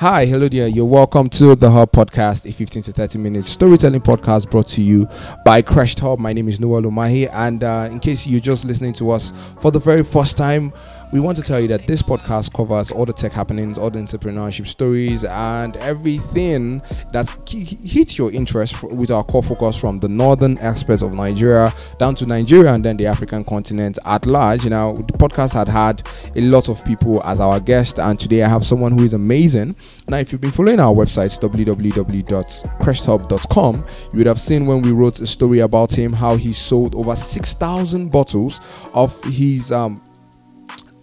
Hi, 0.00 0.24
hello 0.24 0.48
there. 0.48 0.66
You're 0.66 0.86
welcome 0.86 1.28
to 1.28 1.54
the 1.54 1.70
Hub 1.70 1.92
Podcast, 1.92 2.48
a 2.48 2.52
15 2.52 2.84
to 2.84 2.92
30 2.92 3.18
minutes 3.18 3.46
storytelling 3.46 4.00
podcast 4.00 4.50
brought 4.50 4.66
to 4.68 4.80
you 4.80 5.06
by 5.44 5.60
Crest 5.60 5.98
Hub. 6.00 6.18
My 6.18 6.32
name 6.32 6.48
is 6.48 6.58
Noel 6.58 6.84
Umahi, 6.84 7.28
and 7.30 7.62
uh, 7.62 7.86
in 7.92 8.00
case 8.00 8.26
you're 8.26 8.40
just 8.40 8.64
listening 8.64 8.94
to 8.94 9.10
us 9.10 9.30
for 9.60 9.70
the 9.70 9.78
very 9.78 10.02
first 10.02 10.38
time, 10.38 10.72
we 11.12 11.20
want 11.20 11.36
to 11.36 11.42
tell 11.42 11.58
you 11.58 11.66
that 11.68 11.86
this 11.86 12.02
podcast 12.02 12.52
covers 12.52 12.90
all 12.92 13.04
the 13.04 13.12
tech 13.12 13.32
happenings, 13.32 13.76
all 13.78 13.90
the 13.90 13.98
entrepreneurship 13.98 14.66
stories, 14.66 15.24
and 15.24 15.76
everything 15.78 16.80
that 17.12 17.28
hits 17.48 18.16
your 18.16 18.30
interest 18.30 18.80
with 18.82 19.10
our 19.10 19.24
core 19.24 19.42
focus 19.42 19.76
from 19.76 19.98
the 19.98 20.08
northern 20.08 20.56
aspects 20.58 21.02
of 21.02 21.12
Nigeria 21.14 21.74
down 21.98 22.14
to 22.14 22.26
Nigeria 22.26 22.74
and 22.74 22.84
then 22.84 22.96
the 22.96 23.06
African 23.06 23.42
continent 23.44 23.98
at 24.04 24.24
large. 24.26 24.66
Now, 24.66 24.92
the 24.92 25.14
podcast 25.14 25.52
had 25.52 25.68
had 25.68 26.06
a 26.36 26.42
lot 26.42 26.68
of 26.68 26.84
people 26.84 27.20
as 27.24 27.40
our 27.40 27.58
guest, 27.58 27.98
and 27.98 28.16
today 28.18 28.44
I 28.44 28.48
have 28.48 28.64
someone 28.64 28.96
who 28.96 29.04
is 29.04 29.12
amazing. 29.12 29.74
Now, 30.08 30.18
if 30.18 30.30
you've 30.30 30.40
been 30.40 30.52
following 30.52 30.78
our 30.78 30.94
website, 30.94 31.36
www.cresthub.com, 31.40 33.84
you 34.12 34.18
would 34.18 34.26
have 34.26 34.40
seen 34.40 34.64
when 34.64 34.82
we 34.82 34.92
wrote 34.92 35.18
a 35.18 35.26
story 35.26 35.58
about 35.60 35.90
him 35.92 36.12
how 36.12 36.36
he 36.36 36.52
sold 36.52 36.94
over 36.94 37.16
6,000 37.16 38.10
bottles 38.10 38.60
of 38.94 39.20
his 39.24 39.72
um, 39.72 40.00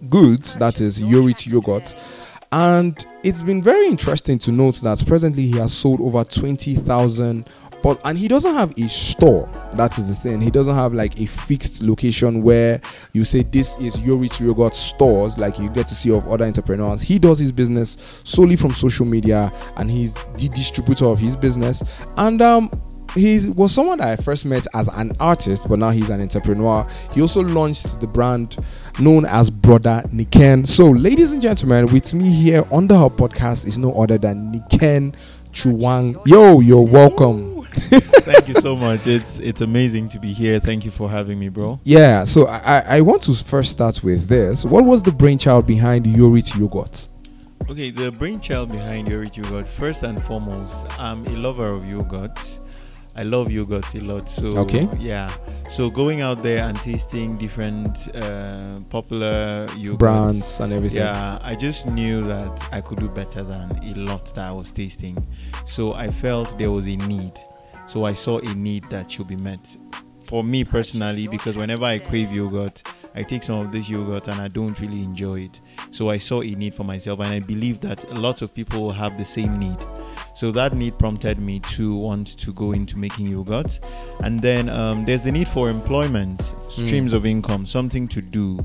goods, 0.08 0.56
that 0.56 0.80
is 0.80 1.02
Yourit 1.02 1.46
yogurt. 1.46 1.94
And 2.50 2.96
it's 3.22 3.42
been 3.42 3.62
very 3.62 3.86
interesting 3.86 4.38
to 4.40 4.52
note 4.52 4.76
that 4.76 5.04
presently 5.06 5.46
he 5.48 5.58
has 5.58 5.72
sold 5.72 6.00
over 6.00 6.24
20,000 6.24 7.44
but 7.82 8.00
and 8.04 8.18
he 8.18 8.28
doesn't 8.28 8.54
have 8.54 8.76
a 8.78 8.88
store 8.88 9.48
that 9.74 9.98
is 9.98 10.08
the 10.08 10.14
thing. 10.14 10.40
He 10.40 10.50
doesn't 10.50 10.74
have 10.74 10.92
like 10.92 11.20
a 11.20 11.26
fixed 11.26 11.82
location 11.82 12.42
where 12.42 12.80
you 13.12 13.24
say 13.24 13.42
this 13.42 13.78
is 13.78 13.96
Yourit 13.96 14.40
yogurt 14.40 14.74
stores 14.74 15.38
like 15.38 15.58
you 15.58 15.70
get 15.70 15.86
to 15.88 15.94
see 15.94 16.10
of 16.10 16.26
other 16.28 16.44
entrepreneurs. 16.44 17.00
He 17.00 17.18
does 17.18 17.38
his 17.38 17.52
business 17.52 17.96
solely 18.24 18.56
from 18.56 18.72
social 18.72 19.06
media 19.06 19.52
and 19.76 19.90
he's 19.90 20.14
the 20.14 20.48
distributor 20.48 21.06
of 21.06 21.18
his 21.18 21.36
business. 21.36 21.82
And 22.16 22.42
um 22.42 22.70
he 23.14 23.48
was 23.50 23.72
someone 23.74 23.98
that 23.98 24.18
I 24.18 24.22
first 24.22 24.44
met 24.44 24.66
as 24.74 24.88
an 24.88 25.12
artist, 25.18 25.68
but 25.68 25.78
now 25.78 25.90
he's 25.90 26.10
an 26.10 26.20
entrepreneur. 26.20 26.86
He 27.12 27.20
also 27.20 27.40
launched 27.40 28.00
the 28.00 28.06
brand 28.06 28.56
known 29.00 29.24
as 29.24 29.50
Brother 29.50 30.02
Niken. 30.08 30.66
So, 30.66 30.90
ladies 30.90 31.32
and 31.32 31.40
gentlemen, 31.40 31.86
with 31.86 32.12
me 32.14 32.30
here 32.30 32.64
on 32.70 32.86
the 32.86 32.96
Hub 32.96 33.16
podcast 33.16 33.66
is 33.66 33.78
no 33.78 33.92
other 33.92 34.18
than 34.18 34.52
Niken 34.52 35.14
Chuwang. 35.52 36.24
Yo, 36.26 36.60
you're 36.60 36.82
welcome. 36.82 37.62
Thank 37.64 38.48
you 38.48 38.54
so 38.54 38.76
much. 38.76 39.06
It's 39.06 39.38
it's 39.38 39.60
amazing 39.60 40.08
to 40.10 40.18
be 40.18 40.32
here. 40.32 40.58
Thank 40.58 40.84
you 40.84 40.90
for 40.90 41.08
having 41.08 41.38
me, 41.38 41.48
bro. 41.48 41.80
Yeah. 41.84 42.24
So 42.24 42.46
I, 42.46 42.80
I 42.86 43.00
want 43.00 43.22
to 43.22 43.34
first 43.34 43.70
start 43.72 44.02
with 44.02 44.26
this. 44.26 44.64
What 44.64 44.84
was 44.84 45.02
the 45.02 45.12
brainchild 45.12 45.66
behind 45.66 46.06
Yourit 46.06 46.58
Yogurt? 46.58 47.08
Okay, 47.70 47.90
the 47.90 48.10
brainchild 48.12 48.70
behind 48.70 49.08
Yourit 49.08 49.36
Yogurt. 49.36 49.66
First 49.66 50.02
and 50.02 50.22
foremost, 50.24 50.86
I'm 50.98 51.24
a 51.26 51.32
lover 51.32 51.68
of 51.68 51.84
yogurt. 51.84 52.60
I 53.18 53.22
love 53.24 53.50
yogurt 53.50 53.92
a 53.96 54.00
lot. 54.00 54.30
So 54.30 54.46
okay. 54.58 54.88
yeah. 54.96 55.28
So 55.68 55.90
going 55.90 56.20
out 56.20 56.40
there 56.40 56.62
and 56.62 56.76
tasting 56.78 57.36
different 57.36 58.14
uh, 58.14 58.78
popular 58.90 59.66
yogurt 59.76 59.98
brands 59.98 60.60
and 60.60 60.72
everything. 60.72 60.98
Yeah, 60.98 61.40
I 61.42 61.56
just 61.56 61.86
knew 61.86 62.22
that 62.22 62.68
I 62.70 62.80
could 62.80 62.98
do 62.98 63.08
better 63.08 63.42
than 63.42 63.72
a 63.82 63.94
lot 63.94 64.32
that 64.36 64.46
I 64.46 64.52
was 64.52 64.70
tasting. 64.70 65.18
So 65.66 65.94
I 65.94 66.06
felt 66.06 66.56
there 66.58 66.70
was 66.70 66.86
a 66.86 66.94
need. 66.94 67.32
So 67.88 68.04
I 68.04 68.12
saw 68.12 68.38
a 68.38 68.54
need 68.54 68.84
that 68.84 69.10
should 69.10 69.26
be 69.26 69.36
met. 69.36 69.76
For 70.22 70.44
me 70.44 70.62
personally, 70.62 71.26
because 71.26 71.56
whenever 71.56 71.86
I 71.86 71.98
crave 71.98 72.32
yogurt, 72.32 72.84
I 73.16 73.22
take 73.24 73.42
some 73.42 73.58
of 73.58 73.72
this 73.72 73.88
yogurt 73.88 74.28
and 74.28 74.40
I 74.40 74.46
don't 74.46 74.78
really 74.78 75.02
enjoy 75.02 75.40
it. 75.40 75.60
So 75.90 76.08
I 76.08 76.18
saw 76.18 76.42
a 76.42 76.50
need 76.50 76.72
for 76.72 76.84
myself, 76.84 77.18
and 77.18 77.30
I 77.30 77.40
believe 77.40 77.80
that 77.80 78.08
a 78.12 78.14
lot 78.14 78.42
of 78.42 78.54
people 78.54 78.92
have 78.92 79.18
the 79.18 79.24
same 79.24 79.52
need. 79.54 79.78
So 80.38 80.52
that 80.52 80.72
need 80.72 80.96
prompted 81.00 81.40
me 81.40 81.58
to 81.74 81.96
want 81.96 82.38
to 82.38 82.52
go 82.52 82.70
into 82.70 82.96
making 82.96 83.28
yogurt. 83.28 83.80
And 84.22 84.38
then 84.38 84.68
um, 84.68 85.04
there's 85.04 85.22
the 85.22 85.32
need 85.32 85.48
for 85.48 85.68
employment, 85.68 86.40
streams 86.68 87.12
mm. 87.12 87.16
of 87.16 87.26
income, 87.26 87.66
something 87.66 88.06
to 88.06 88.20
do 88.20 88.56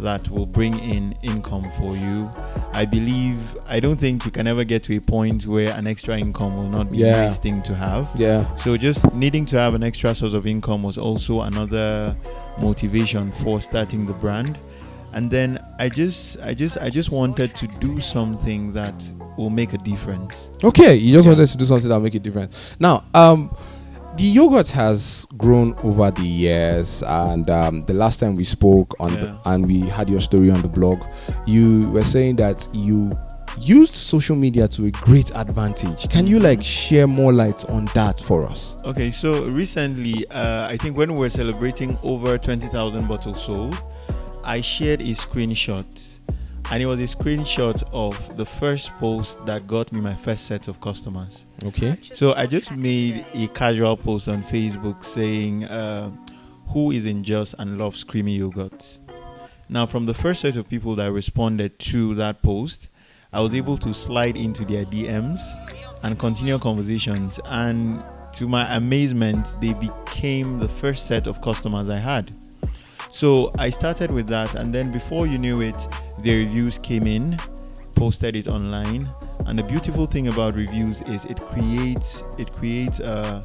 that 0.00 0.28
will 0.28 0.44
bring 0.44 0.78
in 0.80 1.16
income 1.22 1.64
for 1.80 1.96
you. 1.96 2.30
I 2.74 2.84
believe, 2.84 3.38
I 3.70 3.80
don't 3.80 3.96
think 3.96 4.26
you 4.26 4.30
can 4.30 4.46
ever 4.46 4.64
get 4.64 4.84
to 4.84 4.96
a 4.98 5.00
point 5.00 5.46
where 5.46 5.74
an 5.74 5.86
extra 5.86 6.18
income 6.18 6.56
will 6.56 6.68
not 6.68 6.92
be 6.92 6.98
yeah. 6.98 7.22
a 7.22 7.26
nice 7.28 7.38
thing 7.38 7.62
to 7.62 7.74
have. 7.74 8.10
Yeah. 8.16 8.44
So 8.56 8.76
just 8.76 9.14
needing 9.14 9.46
to 9.46 9.58
have 9.58 9.72
an 9.72 9.82
extra 9.82 10.14
source 10.14 10.34
of 10.34 10.46
income 10.46 10.82
was 10.82 10.98
also 10.98 11.40
another 11.40 12.14
motivation 12.60 13.32
for 13.32 13.62
starting 13.62 14.04
the 14.04 14.12
brand 14.12 14.58
and 15.14 15.30
then 15.30 15.58
i 15.78 15.88
just 15.88 16.38
i 16.42 16.52
just 16.52 16.76
i 16.78 16.90
just 16.90 17.10
wanted 17.10 17.54
to 17.54 17.66
do 17.80 18.00
something 18.00 18.72
that 18.72 19.10
will 19.38 19.50
make 19.50 19.72
a 19.72 19.78
difference 19.78 20.50
okay 20.62 20.94
you 20.94 21.14
just 21.14 21.26
yeah. 21.26 21.32
wanted 21.32 21.46
to 21.48 21.56
do 21.56 21.64
something 21.64 21.88
that 21.88 21.94
will 21.94 22.02
make 22.02 22.14
a 22.14 22.20
difference 22.20 22.54
now 22.78 23.02
um 23.14 23.54
the 24.16 24.24
yogurt 24.24 24.70
has 24.70 25.26
grown 25.36 25.74
over 25.82 26.08
the 26.12 26.22
years 26.22 27.02
and 27.02 27.50
um, 27.50 27.80
the 27.80 27.94
last 27.94 28.20
time 28.20 28.36
we 28.36 28.44
spoke 28.44 28.94
on 29.00 29.12
yeah. 29.12 29.20
the, 29.20 29.40
and 29.50 29.66
we 29.66 29.80
had 29.80 30.08
your 30.08 30.20
story 30.20 30.50
on 30.50 30.62
the 30.62 30.68
blog 30.68 31.00
you 31.46 31.90
were 31.90 32.02
saying 32.02 32.36
that 32.36 32.68
you 32.72 33.10
used 33.58 33.94
social 33.94 34.36
media 34.36 34.68
to 34.68 34.86
a 34.86 34.90
great 34.90 35.34
advantage 35.34 36.08
can 36.08 36.26
you 36.26 36.38
like 36.38 36.62
share 36.62 37.06
more 37.06 37.32
light 37.32 37.68
on 37.70 37.84
that 37.86 38.18
for 38.18 38.46
us 38.46 38.76
okay 38.84 39.10
so 39.10 39.44
recently 39.46 40.26
uh, 40.28 40.66
i 40.68 40.76
think 40.76 40.96
when 40.96 41.12
we 41.12 41.18
were 41.18 41.30
celebrating 41.30 41.96
over 42.02 42.36
20000 42.38 43.06
bottles 43.08 43.44
sold 43.44 43.80
I 44.44 44.60
shared 44.60 45.00
a 45.00 45.14
screenshot, 45.14 46.18
and 46.70 46.82
it 46.82 46.86
was 46.86 47.00
a 47.00 47.16
screenshot 47.16 47.82
of 47.92 48.36
the 48.36 48.44
first 48.44 48.90
post 48.98 49.44
that 49.46 49.66
got 49.66 49.92
me 49.92 50.00
my 50.00 50.14
first 50.14 50.46
set 50.46 50.68
of 50.68 50.80
customers. 50.80 51.46
Okay. 51.64 51.98
So 52.02 52.34
I 52.34 52.46
Jos 52.46 52.70
made 52.70 53.26
a 53.34 53.48
casual 53.48 53.96
post 53.96 54.28
on 54.28 54.42
Facebook 54.42 55.04
saying, 55.04 55.64
uh, 55.64 56.10
"Who 56.68 56.90
is 56.90 57.06
in 57.06 57.24
just 57.24 57.54
and 57.58 57.78
loves 57.78 58.04
creamy 58.04 58.36
yogurt?" 58.36 58.98
Now, 59.68 59.86
from 59.86 60.06
the 60.06 60.14
first 60.14 60.42
set 60.42 60.56
of 60.56 60.68
people 60.68 60.94
that 60.96 61.10
responded 61.10 61.78
to 61.90 62.14
that 62.16 62.42
post, 62.42 62.88
I 63.32 63.40
was 63.40 63.54
able 63.54 63.78
to 63.78 63.92
slide 63.92 64.36
into 64.36 64.64
their 64.64 64.84
DMs 64.84 65.40
and 66.04 66.18
continue 66.18 66.58
conversations. 66.58 67.40
And 67.46 68.02
to 68.34 68.46
my 68.46 68.76
amazement, 68.76 69.56
they 69.60 69.74
became 69.74 70.60
the 70.60 70.68
first 70.68 71.06
set 71.06 71.26
of 71.26 71.40
customers 71.40 71.88
I 71.88 71.98
had. 71.98 72.30
So 73.14 73.52
I 73.60 73.70
started 73.70 74.10
with 74.10 74.26
that, 74.26 74.56
and 74.56 74.74
then 74.74 74.90
before 74.90 75.28
you 75.28 75.38
knew 75.38 75.60
it, 75.60 75.76
the 76.22 76.36
reviews 76.36 76.78
came 76.78 77.06
in, 77.06 77.38
posted 77.94 78.34
it 78.34 78.48
online, 78.48 79.08
and 79.46 79.56
the 79.56 79.62
beautiful 79.62 80.04
thing 80.06 80.26
about 80.26 80.56
reviews 80.56 81.00
is 81.02 81.24
it 81.26 81.40
creates 81.40 82.24
it 82.38 82.50
creates 82.56 82.98
a, 82.98 83.44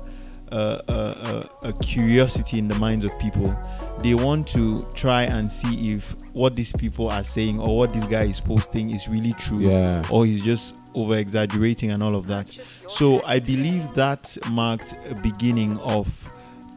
a, 0.51 0.57
a, 0.87 1.67
a 1.67 1.73
curiosity 1.73 2.57
in 2.57 2.67
the 2.67 2.73
minds 2.79 3.05
of 3.05 3.11
people. 3.19 3.55
They 4.01 4.15
want 4.15 4.47
to 4.47 4.87
try 4.95 5.23
and 5.25 5.47
see 5.47 5.93
if 5.93 6.15
what 6.33 6.55
these 6.55 6.71
people 6.73 7.07
are 7.11 7.23
saying 7.23 7.59
or 7.59 7.77
what 7.77 7.93
this 7.93 8.05
guy 8.05 8.23
is 8.23 8.39
posting 8.39 8.89
is 8.89 9.07
really 9.07 9.33
true, 9.33 9.59
yeah. 9.59 10.03
or 10.09 10.25
he's 10.25 10.43
just 10.43 10.81
over 10.95 11.15
exaggerating 11.15 11.91
and 11.91 12.01
all 12.01 12.15
of 12.15 12.25
that. 12.25 12.51
So 12.87 13.21
I 13.23 13.37
believe 13.37 13.93
that 13.93 14.35
marked 14.49 14.97
a 15.11 15.21
beginning 15.21 15.77
of 15.81 16.07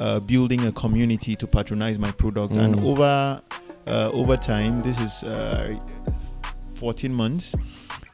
uh, 0.00 0.20
building 0.20 0.66
a 0.66 0.72
community 0.72 1.36
to 1.36 1.46
patronize 1.46 1.98
my 1.98 2.10
product. 2.12 2.52
Mm. 2.52 2.64
And 2.64 2.80
over 2.80 3.42
uh, 3.86 4.10
over 4.12 4.36
time, 4.36 4.78
this 4.80 5.00
is 5.00 5.24
uh, 5.24 5.74
14 6.74 7.12
months, 7.12 7.54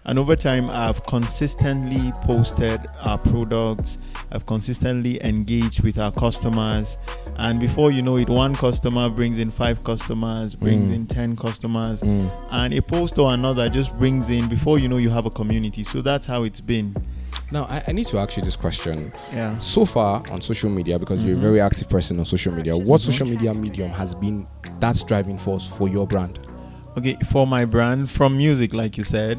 and 0.06 0.18
over 0.18 0.34
time, 0.36 0.70
I've 0.70 1.02
consistently 1.04 2.12
posted 2.22 2.80
our 3.02 3.18
products. 3.18 3.98
I've 4.32 4.46
consistently 4.46 5.22
engaged 5.22 5.82
with 5.82 5.98
our 5.98 6.12
customers, 6.12 6.96
and 7.36 7.60
before 7.60 7.90
you 7.90 8.00
know 8.00 8.16
it, 8.16 8.28
one 8.28 8.54
customer 8.54 9.10
brings 9.10 9.38
in 9.38 9.50
five 9.50 9.84
customers, 9.84 10.54
brings 10.54 10.86
mm. 10.86 10.94
in 10.94 11.06
ten 11.06 11.36
customers, 11.36 12.00
mm. 12.00 12.46
and 12.50 12.72
a 12.72 12.80
post 12.80 13.18
or 13.18 13.34
another 13.34 13.68
just 13.68 13.94
brings 13.98 14.30
in. 14.30 14.48
Before 14.48 14.78
you 14.78 14.88
know, 14.88 14.96
you 14.96 15.10
have 15.10 15.26
a 15.26 15.30
community. 15.30 15.84
So 15.84 16.00
that's 16.00 16.26
how 16.26 16.44
it's 16.44 16.60
been. 16.60 16.94
Now, 17.50 17.64
I, 17.64 17.82
I, 17.88 17.92
need 17.92 18.06
to 18.06 18.18
ask 18.18 18.36
you 18.36 18.42
this 18.42 18.56
question. 18.56 19.12
Yeah. 19.32 19.58
So 19.58 19.86
far 19.86 20.22
on 20.30 20.40
social 20.40 20.70
media, 20.70 20.98
because 20.98 21.20
mm-hmm. 21.20 21.28
you're 21.28 21.36
a 21.36 21.40
mm-hmm. 21.40 21.48
very 21.48 21.60
active 21.60 21.88
person 21.88 22.18
on 22.18 22.24
social 22.24 22.52
media, 22.52 22.76
what 22.76 23.00
social 23.00 23.26
media 23.26 23.54
medium 23.54 23.90
has 23.90 24.14
been 24.14 24.46
that 24.80 25.02
driving 25.06 25.38
force 25.38 25.66
for 25.66 25.88
your 25.88 26.06
brand? 26.06 26.40
Okay, 26.98 27.16
for 27.30 27.46
my 27.46 27.64
brand, 27.64 28.10
from 28.10 28.36
music, 28.36 28.74
like 28.74 28.98
you 28.98 29.04
said, 29.04 29.38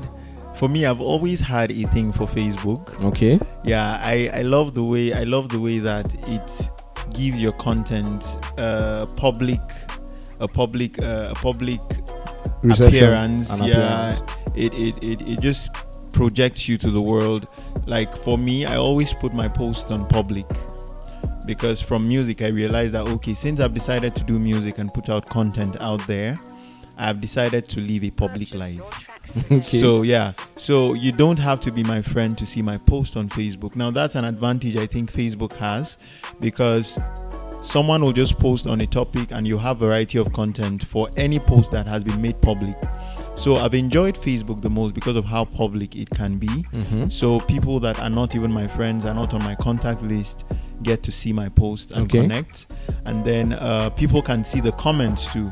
for 0.55 0.67
me, 0.67 0.85
I've 0.85 1.01
always 1.01 1.39
had 1.39 1.71
a 1.71 1.83
thing 1.83 2.11
for 2.11 2.25
Facebook. 2.25 3.01
Okay. 3.05 3.39
Yeah, 3.63 3.99
I, 4.03 4.29
I 4.33 4.41
love 4.41 4.75
the 4.75 4.83
way 4.83 5.13
I 5.13 5.23
love 5.23 5.49
the 5.49 5.59
way 5.59 5.79
that 5.79 6.13
it 6.27 6.69
gives 7.13 7.41
your 7.41 7.53
content 7.53 8.37
uh, 8.57 9.05
public, 9.15 9.61
a 10.39 10.47
public, 10.47 11.01
uh, 11.01 11.29
a 11.31 11.35
public 11.35 11.79
appearance. 12.63 13.57
Yeah, 13.59 14.09
appearance. 14.11 14.21
It, 14.55 14.73
it, 14.73 15.03
it, 15.03 15.21
it 15.21 15.39
just 15.41 15.69
projects 16.11 16.67
you 16.67 16.77
to 16.77 16.91
the 16.91 17.01
world. 17.01 17.47
Like 17.89 18.15
for 18.15 18.37
me, 18.37 18.65
I 18.65 18.75
always 18.75 19.15
put 19.15 19.33
my 19.33 19.47
posts 19.47 19.89
on 19.89 20.07
public 20.07 20.45
because 21.47 21.81
from 21.81 22.07
music, 22.07 22.43
I 22.43 22.49
realized 22.49 22.93
that 22.93 23.07
okay, 23.07 23.33
since 23.33 23.59
I've 23.59 23.73
decided 23.73 24.15
to 24.17 24.23
do 24.23 24.37
music 24.37 24.77
and 24.77 24.93
put 24.93 25.09
out 25.09 25.27
content 25.27 25.75
out 25.81 26.05
there, 26.05 26.37
I've 26.99 27.19
decided 27.19 27.67
to 27.69 27.79
live 27.81 28.03
a 28.03 28.11
public 28.11 28.53
life. 28.53 28.79
Okay. 29.51 29.61
So 29.61 30.01
yeah, 30.03 30.33
so 30.55 30.93
you 30.93 31.11
don't 31.11 31.37
have 31.37 31.59
to 31.61 31.71
be 31.71 31.83
my 31.83 32.01
friend 32.01 32.35
to 32.37 32.45
see 32.47 32.63
my 32.63 32.77
post 32.77 33.15
on 33.17 33.29
Facebook. 33.29 33.75
Now 33.75 33.91
that's 33.91 34.15
an 34.15 34.25
advantage 34.25 34.75
I 34.75 34.87
think 34.87 35.11
Facebook 35.11 35.53
has 35.53 35.97
because 36.39 36.99
someone 37.61 38.03
will 38.03 38.13
just 38.13 38.39
post 38.39 38.65
on 38.65 38.81
a 38.81 38.87
topic 38.87 39.31
and 39.31 39.47
you 39.47 39.57
have 39.57 39.77
variety 39.77 40.17
of 40.17 40.31
content 40.33 40.83
for 40.83 41.07
any 41.15 41.39
post 41.39 41.71
that 41.71 41.85
has 41.85 42.03
been 42.03 42.19
made 42.21 42.41
public. 42.41 42.75
So 43.39 43.55
I've 43.55 43.73
enjoyed 43.73 44.15
Facebook 44.15 44.61
the 44.61 44.69
most 44.69 44.93
because 44.93 45.15
of 45.15 45.23
how 45.23 45.45
public 45.45 45.95
it 45.95 46.09
can 46.09 46.37
be. 46.37 46.47
Mhm. 46.47 47.09
So 47.09 47.39
people 47.39 47.79
that 47.79 47.97
are 48.01 48.09
not 48.09 48.35
even 48.35 48.51
my 48.51 48.67
friends, 48.67 49.05
are 49.05 49.13
not 49.13 49.33
on 49.33 49.41
my 49.45 49.55
contact 49.55 50.01
list, 50.03 50.43
get 50.83 51.03
to 51.03 51.11
see 51.11 51.31
my 51.31 51.47
post 51.47 51.91
and 51.91 52.01
Okay. 52.03 52.19
connect, 52.21 52.67
and 53.05 53.23
then 53.23 53.53
uh, 53.53 53.89
people 53.91 54.21
can 54.21 54.43
see 54.43 54.59
the 54.59 54.73
comments 54.73 55.25
too. 55.31 55.51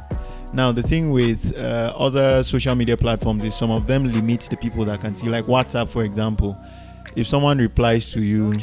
Now 0.54 0.72
the 0.74 0.84
thing 0.84 1.12
with 1.12 1.58
uh, 1.60 1.94
other 1.98 2.44
social 2.44 2.76
media 2.76 2.98
platforms 2.98 3.44
is 3.46 3.56
some 3.56 3.72
of 3.72 3.88
them 3.88 4.12
limit 4.12 4.48
the 4.50 4.58
people 4.58 4.84
that 4.86 5.00
can 5.00 5.16
see, 5.16 5.30
like 5.30 5.46
WhatsApp, 5.46 5.88
for 5.90 6.04
example. 6.04 6.58
If 7.16 7.26
someone 7.28 7.58
replies 7.58 8.12
to 8.12 8.20
you, 8.22 8.54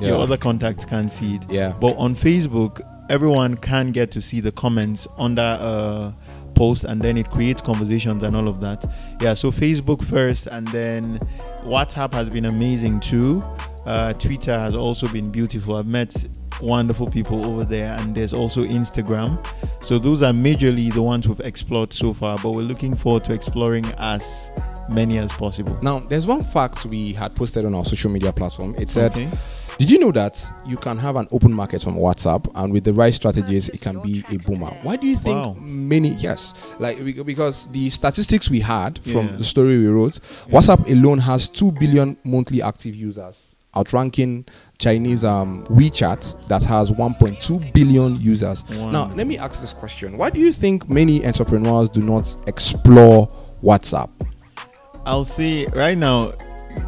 your 0.00 0.16
other 0.18 0.36
contacts 0.36 0.84
can't 0.84 1.12
see 1.12 1.34
it. 1.34 1.46
Yeah. 1.50 1.72
But 1.80 1.96
on 1.98 2.14
Facebook, 2.14 2.80
everyone 3.08 3.56
can 3.56 3.90
get 3.90 4.12
to 4.12 4.20
see 4.22 4.40
the 4.40 4.52
comments 4.52 5.06
under 5.18 5.58
a 5.60 6.14
post 6.60 6.84
and 6.84 7.00
then 7.00 7.16
it 7.16 7.30
creates 7.30 7.62
conversations 7.62 8.22
and 8.22 8.36
all 8.36 8.46
of 8.46 8.60
that. 8.60 8.84
Yeah, 9.22 9.32
so 9.32 9.50
Facebook 9.50 10.04
first 10.04 10.46
and 10.46 10.68
then 10.68 11.18
WhatsApp 11.62 12.12
has 12.12 12.28
been 12.28 12.44
amazing 12.44 13.00
too. 13.00 13.42
Uh, 13.86 14.12
Twitter 14.12 14.52
has 14.58 14.74
also 14.74 15.08
been 15.08 15.30
beautiful. 15.30 15.76
I've 15.76 15.86
met 15.86 16.14
wonderful 16.60 17.06
people 17.06 17.46
over 17.46 17.64
there 17.64 17.96
and 18.00 18.14
there's 18.14 18.34
also 18.34 18.62
Instagram. 18.64 19.42
So 19.82 19.98
those 19.98 20.20
are 20.22 20.34
majorly 20.34 20.92
the 20.92 21.00
ones 21.00 21.26
we've 21.26 21.40
explored 21.40 21.94
so 21.94 22.12
far, 22.12 22.36
but 22.42 22.50
we're 22.50 22.60
looking 22.72 22.94
forward 22.94 23.24
to 23.24 23.32
exploring 23.32 23.86
as 23.96 24.52
many 24.90 25.16
as 25.16 25.32
possible. 25.32 25.78
Now, 25.80 26.00
there's 26.00 26.26
one 26.26 26.44
fact 26.44 26.84
we 26.84 27.14
had 27.14 27.34
posted 27.34 27.64
on 27.64 27.74
our 27.74 27.86
social 27.86 28.10
media 28.10 28.34
platform. 28.34 28.74
It 28.78 28.90
said, 28.90 29.12
Okay. 29.12 29.30
Did 29.80 29.90
you 29.90 29.98
know 29.98 30.12
that 30.12 30.38
you 30.66 30.76
can 30.76 30.98
have 30.98 31.16
an 31.16 31.26
open 31.32 31.54
market 31.54 31.86
on 31.86 31.94
WhatsApp 31.94 32.46
and 32.54 32.70
with 32.70 32.84
the 32.84 32.92
right 32.92 33.14
strategies, 33.14 33.70
it 33.70 33.80
can 33.80 33.98
be 34.00 34.22
a 34.30 34.36
boomer? 34.36 34.66
Why 34.82 34.96
do 34.96 35.06
you 35.06 35.16
think 35.16 35.38
Wow. 35.38 35.56
many, 35.58 36.10
yes, 36.16 36.52
like 36.78 37.02
because 37.24 37.66
the 37.72 37.88
statistics 37.88 38.50
we 38.50 38.60
had 38.60 38.98
from 38.98 39.28
Yeah. 39.28 39.36
the 39.36 39.44
story 39.44 39.78
we 39.78 39.86
wrote, 39.86 40.18
WhatsApp 40.50 40.86
alone 40.86 41.20
has 41.20 41.48
2 41.48 41.72
billion 41.72 42.18
monthly 42.24 42.60
active 42.60 42.94
users, 42.94 43.36
outranking 43.74 44.44
Chinese 44.78 45.24
um, 45.24 45.64
WeChat 45.70 46.46
that 46.48 46.62
has 46.64 46.90
1.2 46.90 47.72
billion 47.72 48.20
users. 48.20 48.62
Now, 48.68 49.10
let 49.16 49.26
me 49.26 49.38
ask 49.38 49.62
this 49.62 49.72
question 49.72 50.18
Why 50.18 50.28
do 50.28 50.40
you 50.40 50.52
think 50.52 50.90
many 50.90 51.24
entrepreneurs 51.24 51.88
do 51.88 52.02
not 52.02 52.36
explore 52.46 53.28
WhatsApp? 53.64 54.10
I'll 55.06 55.24
say 55.24 55.64
right 55.74 55.96
now, 55.96 56.32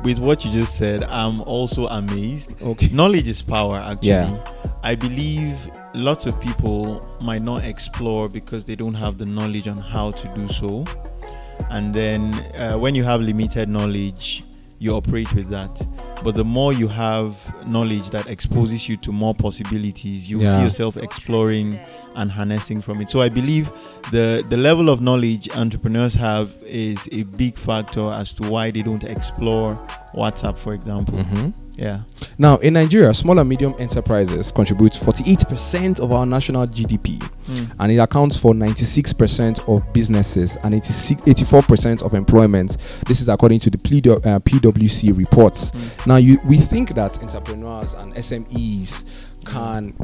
with 0.05 0.19
what 0.19 0.44
you 0.44 0.52
just 0.52 0.76
said, 0.76 1.02
I'm 1.05 1.40
also 1.43 1.87
amazed. 1.87 2.62
Okay. 2.62 2.88
Knowledge 2.88 3.29
is 3.29 3.43
power, 3.43 3.76
actually. 3.76 4.08
Yeah. 4.08 4.44
I 4.82 4.94
believe 4.94 5.58
lots 5.94 6.26
of 6.26 6.40
people 6.40 7.00
might 7.23 7.43
not 7.43 7.64
explore 7.64 8.29
because 8.29 8.64
they 8.64 8.75
don't 8.75 8.94
have 8.94 9.19
the 9.19 9.26
knowledge 9.26 9.69
on 9.69 9.76
how 9.76 10.11
to 10.11 10.29
do 10.29 10.49
so. 10.49 10.84
And 11.70 11.94
then 11.94 12.34
uh, 12.56 12.76
when 12.79 12.94
you 12.94 13.05
have 13.05 13.20
limited 13.20 13.69
knowledge, 13.69 14.43
you 14.82 14.94
operate 14.94 15.32
with 15.34 15.49
that. 15.50 15.75
But 16.25 16.34
the 16.34 16.44
more 16.44 16.73
you 16.73 16.88
have 16.88 17.32
knowledge 17.67 18.11
that 18.11 18.26
exposes 18.29 18.88
you 18.88 18.96
to 18.99 19.12
more 19.12 19.34
possibilities, 19.34 20.29
you 20.31 20.38
will 20.38 20.46
see 20.56 20.62
yourself 20.62 20.96
exploring 20.96 21.79
and 22.17 22.31
harnessing 22.31 22.81
from 22.81 23.00
it. 23.00 23.08
So 23.11 23.20
I 23.20 23.29
believe 23.29 23.67
the 24.11 24.44
the 24.49 24.56
level 24.56 24.88
of 24.88 25.00
knowledge 25.00 25.49
entrepreneurs 25.56 26.14
have 26.14 26.49
is 26.67 27.08
a 27.12 27.23
big 27.25 27.56
factor 27.56 28.06
as 28.11 28.34
to 28.34 28.49
why 28.50 28.70
they 28.70 28.82
don't 28.82 29.05
explore 29.05 29.73
WhatsApp, 30.14 30.58
for 30.58 30.73
example. 30.75 31.19
Mhm. 31.19 31.55
Yeah. 31.76 32.02
Now, 32.38 32.56
in 32.58 32.74
Nigeria, 32.74 33.14
small 33.14 33.38
and 33.38 33.48
medium 33.48 33.74
enterprises 33.78 34.52
contribute 34.52 34.92
48% 34.92 36.00
of 36.00 36.12
our 36.12 36.26
national 36.26 36.66
GDP, 36.66 37.22
and 37.80 37.92
it 37.92 37.96
accounts 37.96 38.36
for 38.36 38.52
96% 38.52 39.69
of 39.69 39.92
businesses 39.92 40.56
and 40.62 40.74
86 40.74 41.22
84% 41.22 42.02
of 42.04 42.14
employment. 42.14 42.76
This 43.06 43.20
is 43.20 43.28
according 43.28 43.60
to 43.60 43.70
the 43.70 43.78
uh, 43.78 44.38
PwC 44.40 45.16
reports. 45.16 45.70
Mm. 45.70 46.06
Now, 46.06 46.16
you, 46.16 46.38
we 46.46 46.58
think 46.58 46.94
that 46.94 47.20
entrepreneurs 47.22 47.94
and 47.94 48.14
SMEs 48.14 49.04
can 49.44 49.94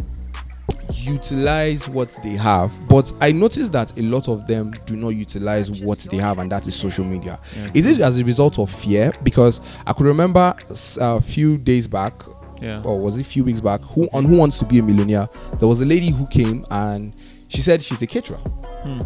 utilize 0.92 1.88
what 1.88 2.10
they 2.22 2.36
have, 2.36 2.72
but 2.88 3.12
I 3.20 3.32
noticed 3.32 3.72
that 3.72 3.96
a 3.98 4.02
lot 4.02 4.28
of 4.28 4.46
them 4.46 4.72
do 4.86 4.96
not 4.96 5.10
utilize 5.10 5.70
what 5.82 5.98
they 6.10 6.18
have, 6.18 6.38
and 6.38 6.50
that 6.52 6.66
is 6.66 6.74
social 6.74 7.04
media. 7.04 7.38
Yeah. 7.56 7.70
Is 7.74 7.86
it 7.86 8.00
as 8.00 8.18
a 8.18 8.24
result 8.24 8.58
of 8.58 8.70
fear? 8.70 9.12
Because 9.22 9.60
I 9.86 9.92
could 9.92 10.06
remember 10.06 10.54
a 11.00 11.20
few 11.20 11.56
days 11.58 11.86
back, 11.86 12.12
Yeah. 12.60 12.82
or 12.82 12.98
was 13.00 13.16
it 13.18 13.22
a 13.22 13.24
few 13.24 13.44
weeks 13.44 13.60
back, 13.60 13.80
who 13.82 14.08
on 14.12 14.24
Who 14.24 14.36
Wants 14.36 14.58
to 14.58 14.64
Be 14.66 14.78
a 14.78 14.82
Millionaire, 14.82 15.28
there 15.58 15.68
was 15.68 15.80
a 15.80 15.86
lady 15.86 16.10
who 16.10 16.26
came 16.26 16.62
and 16.70 17.14
she 17.48 17.62
said 17.62 17.82
she's 17.82 18.02
a 18.02 18.06
caterer. 18.06 18.40
Hmm. 18.82 19.00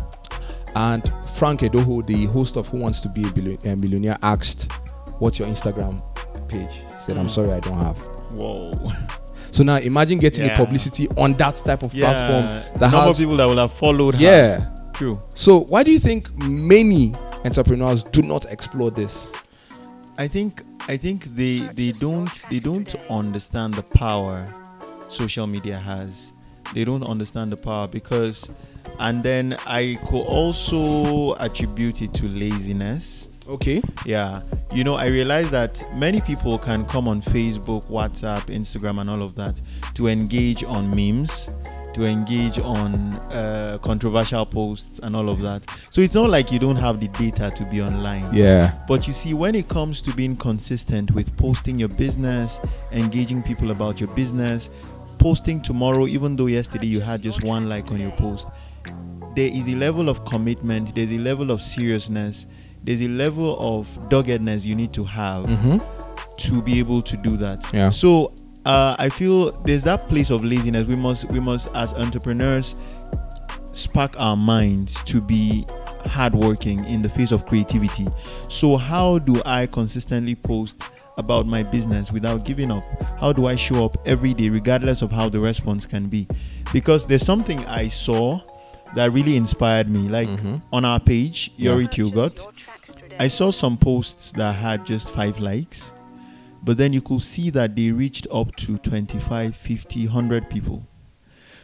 And 0.75 1.13
Frank 1.37 1.61
Edoho, 1.61 2.05
the 2.07 2.27
host 2.27 2.57
of 2.57 2.67
Who 2.69 2.79
Wants 2.79 3.01
to 3.03 3.09
Be 3.11 3.23
a, 3.23 3.31
Billi- 3.31 3.59
a 3.71 3.77
Millionaire, 3.77 4.17
asked, 4.23 4.73
What's 5.19 5.39
your 5.39 5.47
Instagram 5.49 6.01
page? 6.49 6.73
He 6.75 7.05
said, 7.07 7.19
I'm 7.19 7.25
Hmm. 7.27 7.29
sorry, 7.31 7.53
I 7.53 7.61
don't 7.61 7.79
have. 7.79 7.99
Whoa. 8.37 8.73
So 9.53 9.63
now 9.63 9.77
imagine 9.77 10.19
getting 10.19 10.47
Yeah. 10.47 10.55
a 10.55 10.57
publicity 10.57 11.09
on 11.17 11.35
that 11.35 11.55
type 11.57 11.83
of 11.85 11.93
platform 11.93 12.45
that 12.81 12.81
number 12.91 13.11
of 13.11 13.17
people 13.19 13.37
that 13.37 13.47
will 13.49 13.59
have 13.59 13.73
followed 13.73 14.15
her. 14.17 14.21
Yeah. 14.21 14.69
True. 14.95 15.23
So 15.35 15.61
why 15.69 15.83
do 15.85 15.93
you 15.93 15.99
think 16.01 16.29
many 16.43 17.15
entrepreneurs 17.45 18.03
do 18.13 18.23
not 18.23 18.45
explore 18.51 18.91
this? 18.91 19.31
I 20.19 20.27
think 20.27 20.63
I 20.89 20.97
think 20.97 21.25
they 21.37 21.59
they 21.77 21.93
don't 21.93 22.31
they 22.51 22.59
don't 22.59 22.95
understand 23.11 23.75
the 23.75 23.83
power 23.83 24.53
social 25.09 25.47
media 25.47 25.79
has. 25.79 26.35
They 26.75 26.85
don't 26.85 27.05
understand 27.05 27.51
the 27.51 27.57
power 27.57 27.87
because 27.89 28.69
and 29.01 29.23
then 29.23 29.57
I 29.67 29.99
could 30.09 30.23
also 30.23 31.35
attribute 31.35 32.03
it 32.03 32.15
to 32.15 32.27
laziness. 32.29 33.29
Okay. 33.49 33.83
Yeah. 34.07 34.41
You 34.75 34.85
know, 34.85 34.95
I 34.95 35.07
realize 35.07 35.51
that 35.51 35.83
many 35.97 36.21
people 36.21 36.59
can 36.59 36.85
come 36.87 37.09
on 37.09 37.21
Facebook, 37.21 37.87
WhatsApp, 37.89 38.43
Instagram, 38.47 39.01
and 39.01 39.11
all 39.11 39.23
of 39.23 39.35
that 39.35 39.61
to 39.95 40.07
engage 40.07 40.65
on 40.65 40.89
memes, 40.91 41.51
to 41.95 42.05
engage 42.05 42.59
on 42.59 42.95
uh, 43.33 43.79
controversial 43.83 44.47
posts, 44.47 45.01
and 45.01 45.17
all 45.17 45.29
of 45.29 45.41
that. 45.43 45.69
So 45.91 46.01
it's 46.01 46.15
not 46.15 46.31
like 46.31 46.53
you 46.53 46.59
don't 46.59 46.77
have 46.77 47.01
the 47.01 47.09
data 47.09 47.51
to 47.57 47.69
be 47.69 47.83
online. 47.83 48.33
Yeah. 48.33 48.79
But 48.87 49.07
you 49.07 49.13
see, 49.13 49.35
when 49.35 49.55
it 49.55 49.69
comes 49.69 50.03
to 50.03 50.15
being 50.15 50.37
consistent 50.37 51.11
with 51.11 51.37
posting 51.37 51.79
your 51.79 51.91
business, 51.91 52.61
engaging 52.93 53.43
people 53.43 53.73
about 53.73 54.01
your 54.01 54.09
business, 54.11 54.71
posting 55.19 55.61
tomorrow, 55.61 56.07
even 56.07 56.37
though 56.37 56.47
yesterday 56.47 56.87
you 56.87 57.01
had 57.01 57.23
just 57.23 57.45
one 57.45 57.69
like 57.69 57.91
on 57.91 58.01
your 58.01 58.13
post, 58.13 58.49
there 59.35 59.51
is 59.53 59.69
a 59.69 59.75
level 59.77 60.09
of 60.09 60.25
commitment, 60.25 60.95
there's 60.95 61.13
a 61.13 61.19
level 61.19 61.51
of 61.51 61.63
seriousness, 61.63 62.47
there's 62.85 63.01
a 63.03 63.09
level 63.09 63.57
of 63.59 63.87
doggedness 64.09 64.65
you 64.65 64.75
need 64.75 64.93
to 64.95 65.05
have 65.05 65.47
Mm-hmm. 65.47 65.79
to 66.39 66.63
be 66.63 66.79
able 66.79 67.03
to 67.03 67.17
do 67.17 67.37
that. 67.37 67.63
Yeah. 67.73 67.91
So 67.91 68.33
uh, 68.67 68.97
I 68.99 69.09
feel 69.09 69.53
there's 69.63 69.85
that 69.85 70.03
place 70.09 70.31
of 70.31 70.45
laziness. 70.45 70.87
We 70.87 70.97
must 70.97 71.31
we 71.33 71.41
must 71.41 71.69
as 71.75 71.95
entrepreneurs 71.95 72.75
spark 73.73 74.19
our 74.21 74.37
minds 74.37 75.03
to 75.05 75.21
be 75.21 75.65
hardworking 76.07 76.85
in 76.87 77.01
the 77.03 77.09
face 77.09 77.33
of 77.33 77.47
creativity. 77.47 78.07
So 78.49 78.77
how 78.77 79.19
do 79.19 79.41
I 79.47 79.67
consistently 79.67 80.35
post 80.35 80.83
about 81.19 81.47
my 81.47 81.63
business 81.63 82.13
without 82.13 82.45
giving 82.45 82.71
up? 82.71 82.83
How 83.21 83.33
do 83.33 83.47
I 83.47 83.57
show 83.57 83.85
up 83.85 83.97
every 84.07 84.35
day 84.35 84.49
regardless 84.49 85.03
of 85.03 85.11
how 85.13 85.29
the 85.29 85.39
response 85.39 85.87
can 85.87 86.09
be? 86.09 86.27
Because 86.73 87.07
there's 87.07 87.25
something 87.25 87.65
I 87.67 87.89
saw 87.89 88.41
that 88.95 89.13
really 89.13 89.37
inspired 89.37 89.89
me. 89.89 90.09
Like 90.09 90.29
Mhm. 90.29 90.61
on 90.73 90.85
our 90.85 91.01
page, 91.01 91.51
Yeah. 91.57 91.71
Yourit 91.73 91.97
Yogurt, 91.97 92.47
I 93.19 93.29
saw 93.29 93.51
some 93.51 93.77
posts 93.77 94.33
that 94.33 94.55
had 94.55 94.85
just 94.85 95.11
five 95.11 95.39
likes, 95.39 95.93
but 96.63 96.77
then 96.77 96.93
you 96.93 97.01
could 97.01 97.23
see 97.23 97.51
that 97.51 97.77
they 97.77 97.91
reached 97.91 98.27
up 98.33 98.55
to 98.57 98.79
25, 98.79 99.55
50, 99.55 100.07
100 100.07 100.51
people. 100.51 100.87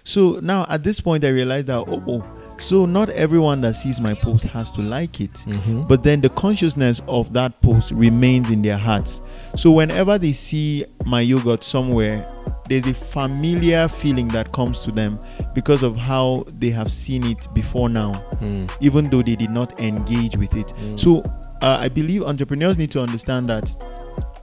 So 0.04 0.40
now 0.40 0.64
at 0.68 0.84
this 0.84 1.00
point, 1.00 1.24
I 1.24 1.28
realized 1.28 1.66
that, 1.66 1.84
oh, 1.88 2.02
oh, 2.06 2.24
so 2.58 2.86
not 2.86 3.08
everyone 3.10 3.60
that 3.60 3.74
sees 3.74 4.00
my 4.00 4.14
post 4.14 4.44
has 4.44 4.70
to 4.72 4.80
like 4.82 5.20
it. 5.20 5.32
Mm-hmm. 5.32 5.82
But 5.82 6.02
then 6.02 6.20
the 6.20 6.30
consciousness 6.30 7.00
of 7.06 7.32
that 7.32 7.60
post 7.62 7.92
remains 7.92 8.50
in 8.50 8.62
their 8.62 8.78
hearts. 8.78 9.22
So 9.56 9.70
whenever 9.70 10.18
they 10.18 10.32
see 10.32 10.84
my 11.06 11.20
yogurt 11.20 11.62
somewhere, 11.62 12.26
there's 12.68 12.86
a 12.86 12.94
familiar 12.94 13.88
feeling 13.88 14.28
that 14.28 14.52
comes 14.52 14.82
to 14.82 14.92
them 14.92 15.18
because 15.54 15.82
of 15.82 15.96
how 15.96 16.44
they 16.58 16.70
have 16.70 16.92
seen 16.92 17.24
it 17.24 17.46
before 17.54 17.88
now 17.88 18.12
Mm. 18.40 18.70
even 18.80 19.10
though 19.10 19.22
they 19.22 19.34
did 19.34 19.50
not 19.50 19.80
engage 19.80 20.36
with 20.36 20.54
it. 20.54 20.68
Mm. 20.68 21.00
So 21.00 21.22
uh, 21.62 21.78
I 21.80 21.88
believe 21.88 22.22
entrepreneurs 22.22 22.78
need 22.78 22.90
to 22.92 23.00
understand 23.00 23.46
that 23.46 23.68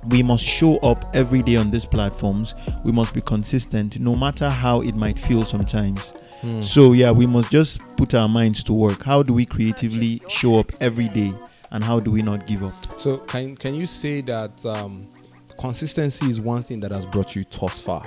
we 0.09 0.21
must 0.21 0.43
show 0.43 0.77
up 0.79 1.03
every 1.15 1.41
day 1.41 1.55
on 1.55 1.71
these 1.71 1.85
platforms. 1.85 2.53
We 2.83 2.91
must 2.91 3.13
be 3.13 3.21
consistent, 3.21 3.99
no 3.99 4.15
matter 4.15 4.49
how 4.49 4.81
it 4.81 4.95
might 4.95 5.17
feel 5.17 5.43
sometimes. 5.43 6.13
Mm. 6.43 6.63
So 6.63 6.91
yeah, 6.93 7.11
we 7.11 7.25
must 7.25 7.51
just 7.51 7.79
put 7.97 8.13
our 8.13 8.27
minds 8.27 8.63
to 8.63 8.73
work. 8.73 9.01
How 9.03 9.23
do 9.23 9.33
we 9.33 9.45
creatively 9.45 10.21
show 10.27 10.59
up 10.59 10.71
every 10.81 11.07
day 11.07 11.33
and 11.71 11.83
how 11.83 11.99
do 12.01 12.11
we 12.11 12.21
not 12.21 12.45
give 12.45 12.63
up? 12.63 12.93
So 12.93 13.17
can 13.19 13.55
can 13.55 13.73
you 13.73 13.87
say 13.87 14.21
that 14.21 14.63
um, 14.65 15.07
consistency 15.59 16.29
is 16.29 16.41
one 16.41 16.61
thing 16.61 16.79
that 16.81 16.91
has 16.91 17.07
brought 17.07 17.35
you 17.35 17.43
thus 17.49 17.79
far? 17.81 18.03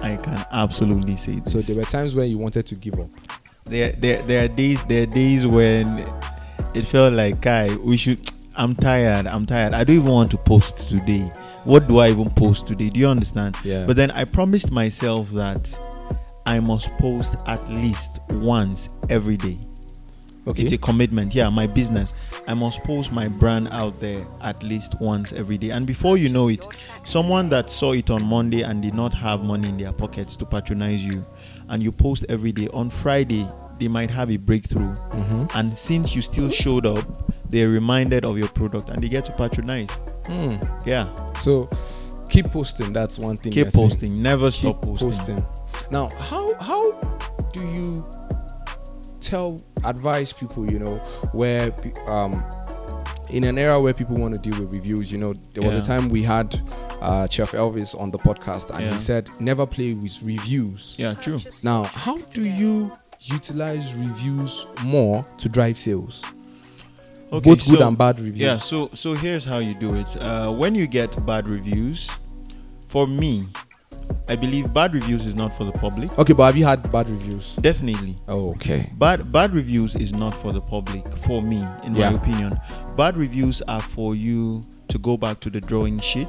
I 0.00 0.16
can 0.16 0.44
absolutely 0.52 1.16
say 1.16 1.40
this. 1.40 1.52
So 1.52 1.60
there 1.60 1.76
were 1.76 1.90
times 1.90 2.14
when 2.14 2.30
you 2.30 2.38
wanted 2.38 2.66
to 2.66 2.74
give 2.74 2.98
up. 2.98 3.10
there, 3.64 3.92
there, 3.92 4.22
there 4.22 4.44
are 4.44 4.48
days, 4.48 4.84
there 4.84 5.02
are 5.02 5.06
days 5.06 5.46
when 5.46 5.98
it 6.74 6.86
felt 6.86 7.14
like, 7.14 7.40
guy, 7.40 7.74
we 7.76 7.96
should. 7.96 8.20
I'm 8.56 8.74
tired. 8.74 9.26
I'm 9.26 9.46
tired. 9.46 9.72
I 9.72 9.84
don't 9.84 9.96
even 9.96 10.10
want 10.10 10.30
to 10.32 10.38
post 10.38 10.88
today. 10.88 11.32
What 11.64 11.86
do 11.86 11.98
I 11.98 12.10
even 12.10 12.30
post 12.30 12.66
today? 12.66 12.88
Do 12.88 12.98
you 12.98 13.08
understand? 13.08 13.56
Yeah. 13.62 13.86
But 13.86 13.96
then 13.96 14.10
I 14.12 14.24
promised 14.24 14.70
myself 14.70 15.30
that 15.30 15.78
I 16.46 16.60
must 16.60 16.90
post 16.96 17.36
at 17.46 17.68
least 17.70 18.20
once 18.30 18.90
every 19.10 19.36
day. 19.36 19.58
Okay. 20.48 20.62
It's 20.62 20.72
a 20.72 20.78
commitment. 20.78 21.34
Yeah, 21.34 21.48
my 21.48 21.66
business. 21.66 22.14
I 22.46 22.54
must 22.54 22.82
post 22.82 23.12
my 23.12 23.28
brand 23.28 23.68
out 23.72 23.98
there 24.00 24.26
at 24.40 24.62
least 24.62 24.94
once 25.00 25.32
every 25.32 25.58
day. 25.58 25.70
And 25.70 25.86
before 25.86 26.16
you 26.16 26.28
know 26.28 26.48
it, 26.48 26.66
someone 27.04 27.48
that 27.50 27.70
saw 27.70 27.92
it 27.92 28.10
on 28.10 28.24
Monday 28.24 28.62
and 28.62 28.82
did 28.82 28.94
not 28.94 29.12
have 29.14 29.42
money 29.42 29.68
in 29.68 29.76
their 29.76 29.92
pockets 29.92 30.36
to 30.36 30.46
patronize 30.46 31.02
you, 31.04 31.24
and 31.68 31.82
you 31.82 31.92
post 31.92 32.24
every 32.28 32.52
day, 32.52 32.68
on 32.72 32.90
Friday, 32.90 33.46
they 33.78 33.88
might 33.88 34.10
have 34.10 34.30
a 34.30 34.36
breakthrough. 34.36 34.92
Mhm. 35.12 35.50
And 35.54 35.76
since 35.76 36.14
you 36.16 36.22
still 36.22 36.50
showed 36.50 36.84
up, 36.86 37.04
they're 37.50 37.68
reminded 37.70 38.24
of 38.24 38.36
your 38.36 38.48
product 38.48 38.88
and 38.88 39.00
they 39.02 39.08
get 39.08 39.24
to 39.26 39.32
patronize. 39.32 39.88
Hmm. 40.26 40.56
Yeah. 40.84 41.06
So 41.40 41.68
keep 42.28 42.46
posting. 42.50 42.92
That's 42.92 43.18
one 43.18 43.36
thing. 43.36 43.52
Keep 43.52 43.64
you're 43.66 43.70
saying. 43.70 43.88
posting. 43.90 44.22
Never 44.22 44.50
Keep 44.50 44.60
stop 44.60 44.82
posting. 44.82 45.10
posting. 45.12 45.46
Now, 45.90 46.08
how 46.18 46.54
how 46.60 46.92
do 47.52 47.60
you 47.68 48.04
tell 49.28 49.60
advise 49.84 50.32
people? 50.32 50.70
You 50.70 50.78
know, 50.80 50.96
where 51.32 51.72
um 52.06 52.32
in 53.30 53.44
an 53.44 53.58
era 53.58 53.78
where 53.80 53.92
people 53.92 54.16
want 54.16 54.32
to 54.34 54.40
deal 54.40 54.58
with 54.60 54.72
reviews, 54.72 55.12
you 55.12 55.18
know, 55.18 55.34
there 55.52 55.62
was 55.62 55.74
Yeah. 55.74 55.82
a 55.82 55.86
time 55.86 56.08
we 56.08 56.22
had 56.22 56.48
uh, 57.02 57.26
Chef 57.28 57.52
Elvis 57.52 57.94
on 58.00 58.10
the 58.10 58.18
podcast, 58.18 58.70
and 58.70 58.84
Yeah. 58.84 58.94
he 58.94 58.98
said 59.00 59.28
never 59.40 59.66
play 59.66 59.92
with 59.94 60.20
reviews. 60.22 60.94
Yeah, 60.98 61.12
true. 61.14 61.38
Now, 61.62 61.84
how 61.84 62.16
do 62.34 62.42
you 62.42 62.90
utilize 63.20 63.94
reviews 63.94 64.70
more 64.84 65.22
to 65.36 65.48
drive 65.48 65.78
sales? 65.78 66.22
Okay, 67.30 67.50
Both 67.50 67.68
good 67.68 67.78
so- 67.80 67.86
and 67.88 67.96
bad 67.98 68.16
reviews. 68.18 68.38
Yeah, 68.40 68.58
so 68.58 68.88
so 68.94 69.12
here's 69.14 69.44
how 69.44 69.58
you 69.58 69.74
do 69.74 69.94
it. 69.94 70.16
Uh, 70.16 70.50
when 70.52 70.74
you 70.74 70.86
get 70.86 71.10
bad 71.26 71.46
reviews, 71.48 72.08
for 72.88 73.06
me, 73.06 73.46
I 74.28 74.36
believe 74.36 74.72
bad 74.74 74.92
reviews 74.94 75.24
is 75.26 75.34
not 75.34 75.52
for 75.52 75.64
the 75.64 75.72
public. 75.72 76.18
Okay, 76.18 76.32
but 76.34 76.46
have 76.46 76.56
you 76.56 76.64
had 76.64 76.90
bad 76.92 77.08
reviews? 77.08 77.56
Definitely. 77.56 78.16
Oh, 78.28 78.50
okay. 78.50 78.86
Bad 78.98 79.30
bad 79.32 79.52
reviews 79.54 79.94
is 79.96 80.12
not 80.14 80.34
for 80.34 80.52
the 80.52 80.60
public. 80.60 81.06
For 81.18 81.40
me, 81.42 81.64
in 81.84 81.94
Yeah. 81.96 82.10
my 82.10 82.16
opinion, 82.16 82.58
bad 82.96 83.16
reviews 83.18 83.62
are 83.68 83.80
for 83.80 84.14
you 84.14 84.62
to 84.88 84.98
go 84.98 85.16
back 85.16 85.40
to 85.40 85.50
the 85.50 85.60
drawing 85.60 85.98
sheet 86.00 86.28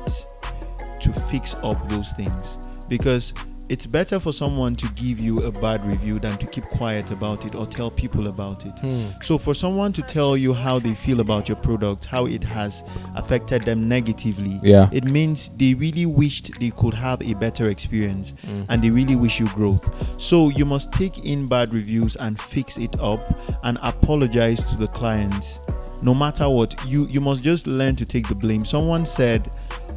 to 1.02 1.14
fix 1.32 1.56
up 1.64 1.88
those 1.90 2.12
things 2.14 2.58
because 2.88 3.34
it's 3.70 3.86
better 3.86 4.20
for 4.20 4.34
someone 4.34 4.76
to 4.76 4.88
give 4.96 5.20
you 5.20 5.44
a 5.44 5.52
bad 5.52 5.86
review 5.86 6.20
than 6.20 6.38
to 6.40 6.48
keep 6.48 6.64
quiet 6.66 7.12
about 7.12 7.46
it 7.46 7.54
or 7.54 7.68
tell 7.68 7.92
people 7.92 8.28
about 8.28 8.66
it. 8.66 8.78
Hmm. 8.80 9.06
So 9.22 9.38
for 9.38 9.54
someone 9.54 9.94
to 9.94 10.02
tell 10.02 10.36
you 10.36 10.54
how 10.54 10.80
they 10.80 10.96
feel 10.96 11.20
about 11.20 11.48
your 11.48 11.56
product, 11.58 12.06
how 12.06 12.26
it 12.26 12.44
has 12.44 12.84
affected 13.16 13.62
them 13.64 13.88
negatively, 13.88 14.60
Yeah. 14.64 14.90
it 14.92 15.06
means 15.06 15.52
they 15.58 15.76
really 15.76 16.06
wished 16.08 16.60
they 16.60 16.72
could 16.72 16.96
have 16.96 17.22
a 17.22 17.34
better 17.36 17.70
experience 17.70 18.34
Mm. 18.48 18.66
and 18.70 18.82
they 18.82 18.90
really 18.90 19.16
wish 19.16 19.40
you 19.40 19.48
growth. 19.50 19.88
So 20.18 20.50
you 20.50 20.66
must 20.66 20.92
take 20.92 21.24
in 21.26 21.46
bad 21.48 21.72
reviews 21.74 22.16
and 22.16 22.42
fix 22.42 22.78
it 22.78 23.00
up 23.00 23.22
and 23.64 23.78
apologize 23.84 24.64
to 24.72 24.78
the 24.78 24.88
clients. 24.88 25.60
No 26.02 26.16
matter 26.16 26.50
what, 26.50 26.74
you 26.88 27.08
you 27.08 27.22
must 27.22 27.44
just 27.44 27.68
learn 27.68 27.96
to 27.98 28.06
take 28.06 28.28
the 28.30 28.36
blame. 28.36 28.66
Someone 28.66 29.06
said, 29.06 29.50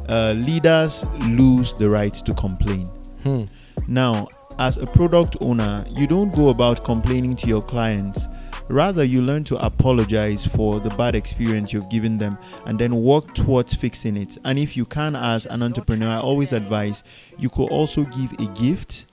uh, 0.09 0.33
"Leaders 0.35 1.05
lose 1.29 1.73
the 1.73 1.89
right 1.89 2.13
to 2.13 2.33
complain." 2.33 2.85
Hmm. 3.23 3.41
Now, 3.87 4.27
as 4.59 4.77
a 4.77 4.85
product 4.85 5.37
owner, 5.41 5.83
you 5.89 6.07
don't 6.07 6.33
go 6.33 6.49
about 6.49 6.83
complaining 6.83 7.35
to 7.37 7.47
your 7.47 7.61
clients. 7.61 8.27
Rather, 8.69 9.03
you 9.03 9.21
learn 9.21 9.43
to 9.45 9.57
apologize 9.65 10.45
for 10.45 10.79
the 10.79 10.89
bad 10.91 11.15
experience 11.15 11.73
you've 11.73 11.89
given 11.89 12.17
them 12.17 12.37
and 12.65 12.79
then 12.79 13.03
work 13.03 13.33
towards 13.33 13.73
fixing 13.73 14.15
it. 14.15 14.37
And 14.45 14.57
if 14.57 14.77
you 14.77 14.85
can, 14.85 15.15
as 15.15 15.45
an 15.47 15.61
entrepreneur, 15.61 16.07
I 16.07 16.19
always 16.19 16.53
advise 16.53 17.03
you 17.37 17.49
could 17.49 17.69
also 17.69 18.03
give 18.05 18.31
a 18.39 18.45
gift 18.53 19.07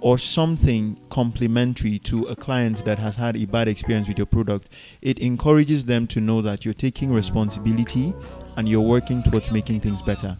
or 0.00 0.18
something 0.18 1.00
complimentary 1.08 1.98
to 1.98 2.24
a 2.24 2.36
client 2.36 2.84
that 2.84 2.98
has 2.98 3.16
had 3.16 3.36
a 3.36 3.46
bad 3.46 3.68
experience 3.68 4.06
with 4.06 4.18
your 4.18 4.26
product. 4.26 4.68
It 5.00 5.18
encourages 5.18 5.86
them 5.86 6.06
to 6.08 6.20
know 6.20 6.42
that 6.42 6.64
you're 6.64 6.74
taking 6.74 7.12
responsibility 7.12 8.14
and 8.56 8.68
you're 8.68 8.80
working 8.82 9.22
towards 9.22 9.50
making 9.50 9.80
things 9.80 10.02
better. 10.02 10.36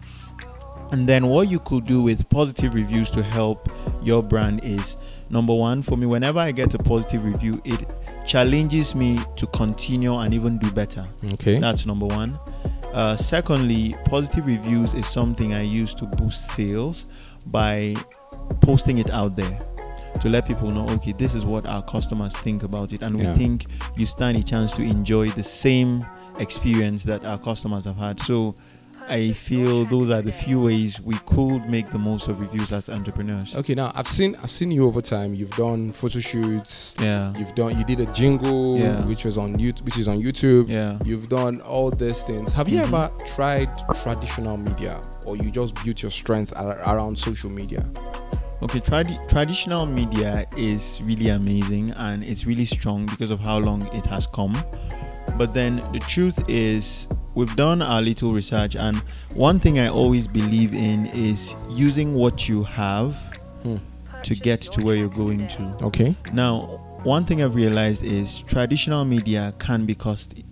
And 0.92 1.08
then 1.08 1.26
what 1.26 1.48
you 1.48 1.58
could 1.60 1.86
do 1.86 2.02
with 2.02 2.28
positive 2.28 2.74
reviews 2.74 3.10
to 3.12 3.22
help 3.22 3.68
your 4.02 4.22
brand 4.22 4.62
is 4.62 4.96
number 5.30 5.54
one, 5.54 5.82
for 5.82 5.96
me, 5.96 6.06
whenever 6.06 6.38
I 6.38 6.52
get 6.52 6.74
a 6.74 6.78
positive 6.78 7.24
review, 7.24 7.60
it 7.64 7.94
challenges 8.26 8.94
me 8.94 9.18
to 9.36 9.46
continue 9.48 10.14
and 10.14 10.32
even 10.32 10.58
do 10.58 10.70
better. 10.70 11.04
Okay. 11.32 11.58
That's 11.58 11.86
number 11.86 12.06
one. 12.06 12.38
Uh, 12.92 13.16
secondly, 13.16 13.94
positive 14.06 14.46
reviews 14.46 14.94
is 14.94 15.06
something 15.06 15.52
I 15.52 15.62
use 15.62 15.94
to 15.94 16.06
boost 16.06 16.52
sales 16.52 17.08
by 17.46 17.96
posting 18.60 18.98
it 18.98 19.10
out 19.10 19.36
there 19.36 19.58
to 20.20 20.28
let 20.28 20.46
people 20.46 20.70
know 20.70 20.86
okay, 20.88 21.12
this 21.12 21.34
is 21.34 21.44
what 21.44 21.66
our 21.66 21.82
customers 21.82 22.36
think 22.36 22.62
about 22.62 22.92
it, 22.92 23.02
and 23.02 23.18
we 23.18 23.26
think 23.34 23.66
you 23.96 24.06
stand 24.06 24.36
a 24.36 24.42
chance 24.42 24.74
to 24.76 24.82
enjoy 24.82 25.28
the 25.30 25.42
same 25.42 26.06
experience 26.38 27.02
that 27.04 27.24
our 27.24 27.38
customers 27.38 27.84
have 27.84 27.96
had. 27.96 28.20
So, 28.20 28.54
I 29.08 29.32
feel 29.32 29.84
those 29.84 30.10
are 30.10 30.22
the 30.22 30.32
few 30.32 30.60
ways 30.60 31.00
we 31.00 31.14
could 31.26 31.68
make 31.68 31.90
the 31.90 31.98
most 31.98 32.28
of 32.28 32.40
reviews 32.40 32.72
as 32.72 32.88
entrepreneurs. 32.88 33.54
Okay, 33.54 33.74
now 33.74 33.92
I've 33.94 34.08
seen 34.08 34.34
I've 34.42 34.50
seen 34.50 34.70
you 34.70 34.86
over 34.86 35.02
time. 35.02 35.34
You've 35.34 35.50
done 35.50 35.90
photo 35.90 36.20
shoots. 36.20 36.94
Yeah. 37.00 37.32
You've 37.38 37.54
done 37.54 37.78
you 37.78 37.84
did 37.84 38.00
a 38.00 38.06
jingle 38.14 38.78
Yeah. 38.78 39.04
which 39.06 39.24
was 39.24 39.36
on 39.36 39.54
YouTube 39.56 39.82
which 39.84 39.98
is 39.98 40.08
on 40.08 40.20
YouTube. 40.22 40.68
Yeah. 40.68 40.98
You've 41.04 41.28
done 41.28 41.60
all 41.60 41.90
these 41.90 42.22
things. 42.24 42.52
Have 42.52 42.68
you 42.68 42.78
Mhm. 42.80 42.84
ever 42.84 43.10
tried 43.34 43.68
traditional 44.02 44.56
media 44.56 45.00
or 45.26 45.36
you 45.36 45.50
just 45.50 45.74
built 45.84 46.02
your 46.02 46.10
strength 46.10 46.52
around 46.56 47.16
social 47.18 47.50
media? 47.50 47.84
Okay, 48.62 48.80
tradi- 48.80 49.28
traditional 49.28 49.84
media 49.84 50.46
is 50.56 51.02
really 51.04 51.28
amazing 51.28 51.90
and 51.92 52.24
it's 52.24 52.46
really 52.46 52.64
strong 52.64 53.04
because 53.06 53.30
of 53.30 53.38
how 53.40 53.58
long 53.58 53.86
it 53.94 54.06
has 54.06 54.26
come. 54.26 54.54
But 55.36 55.52
then 55.54 55.76
the 55.92 55.98
truth 55.98 56.48
is, 56.48 57.08
we've 57.34 57.54
done 57.56 57.82
our 57.82 58.00
little 58.00 58.30
research, 58.30 58.76
and 58.76 58.96
one 59.34 59.58
thing 59.58 59.78
I 59.78 59.88
always 59.88 60.26
believe 60.28 60.72
in 60.74 61.06
is 61.06 61.54
using 61.70 62.14
what 62.14 62.48
you 62.48 62.62
have 62.64 63.16
Hmm. 63.62 63.76
to 64.22 64.34
get 64.34 64.60
to 64.62 64.82
where 64.82 64.94
you're 64.96 65.08
going 65.08 65.48
to. 65.48 65.62
Okay. 65.82 66.14
Now, 66.32 66.80
one 67.02 67.24
thing 67.24 67.42
I've 67.42 67.54
realized 67.54 68.04
is 68.04 68.38
traditional 68.46 69.04
media 69.04 69.52
can 69.58 69.84
be 69.86 69.94
costly. 69.94 70.44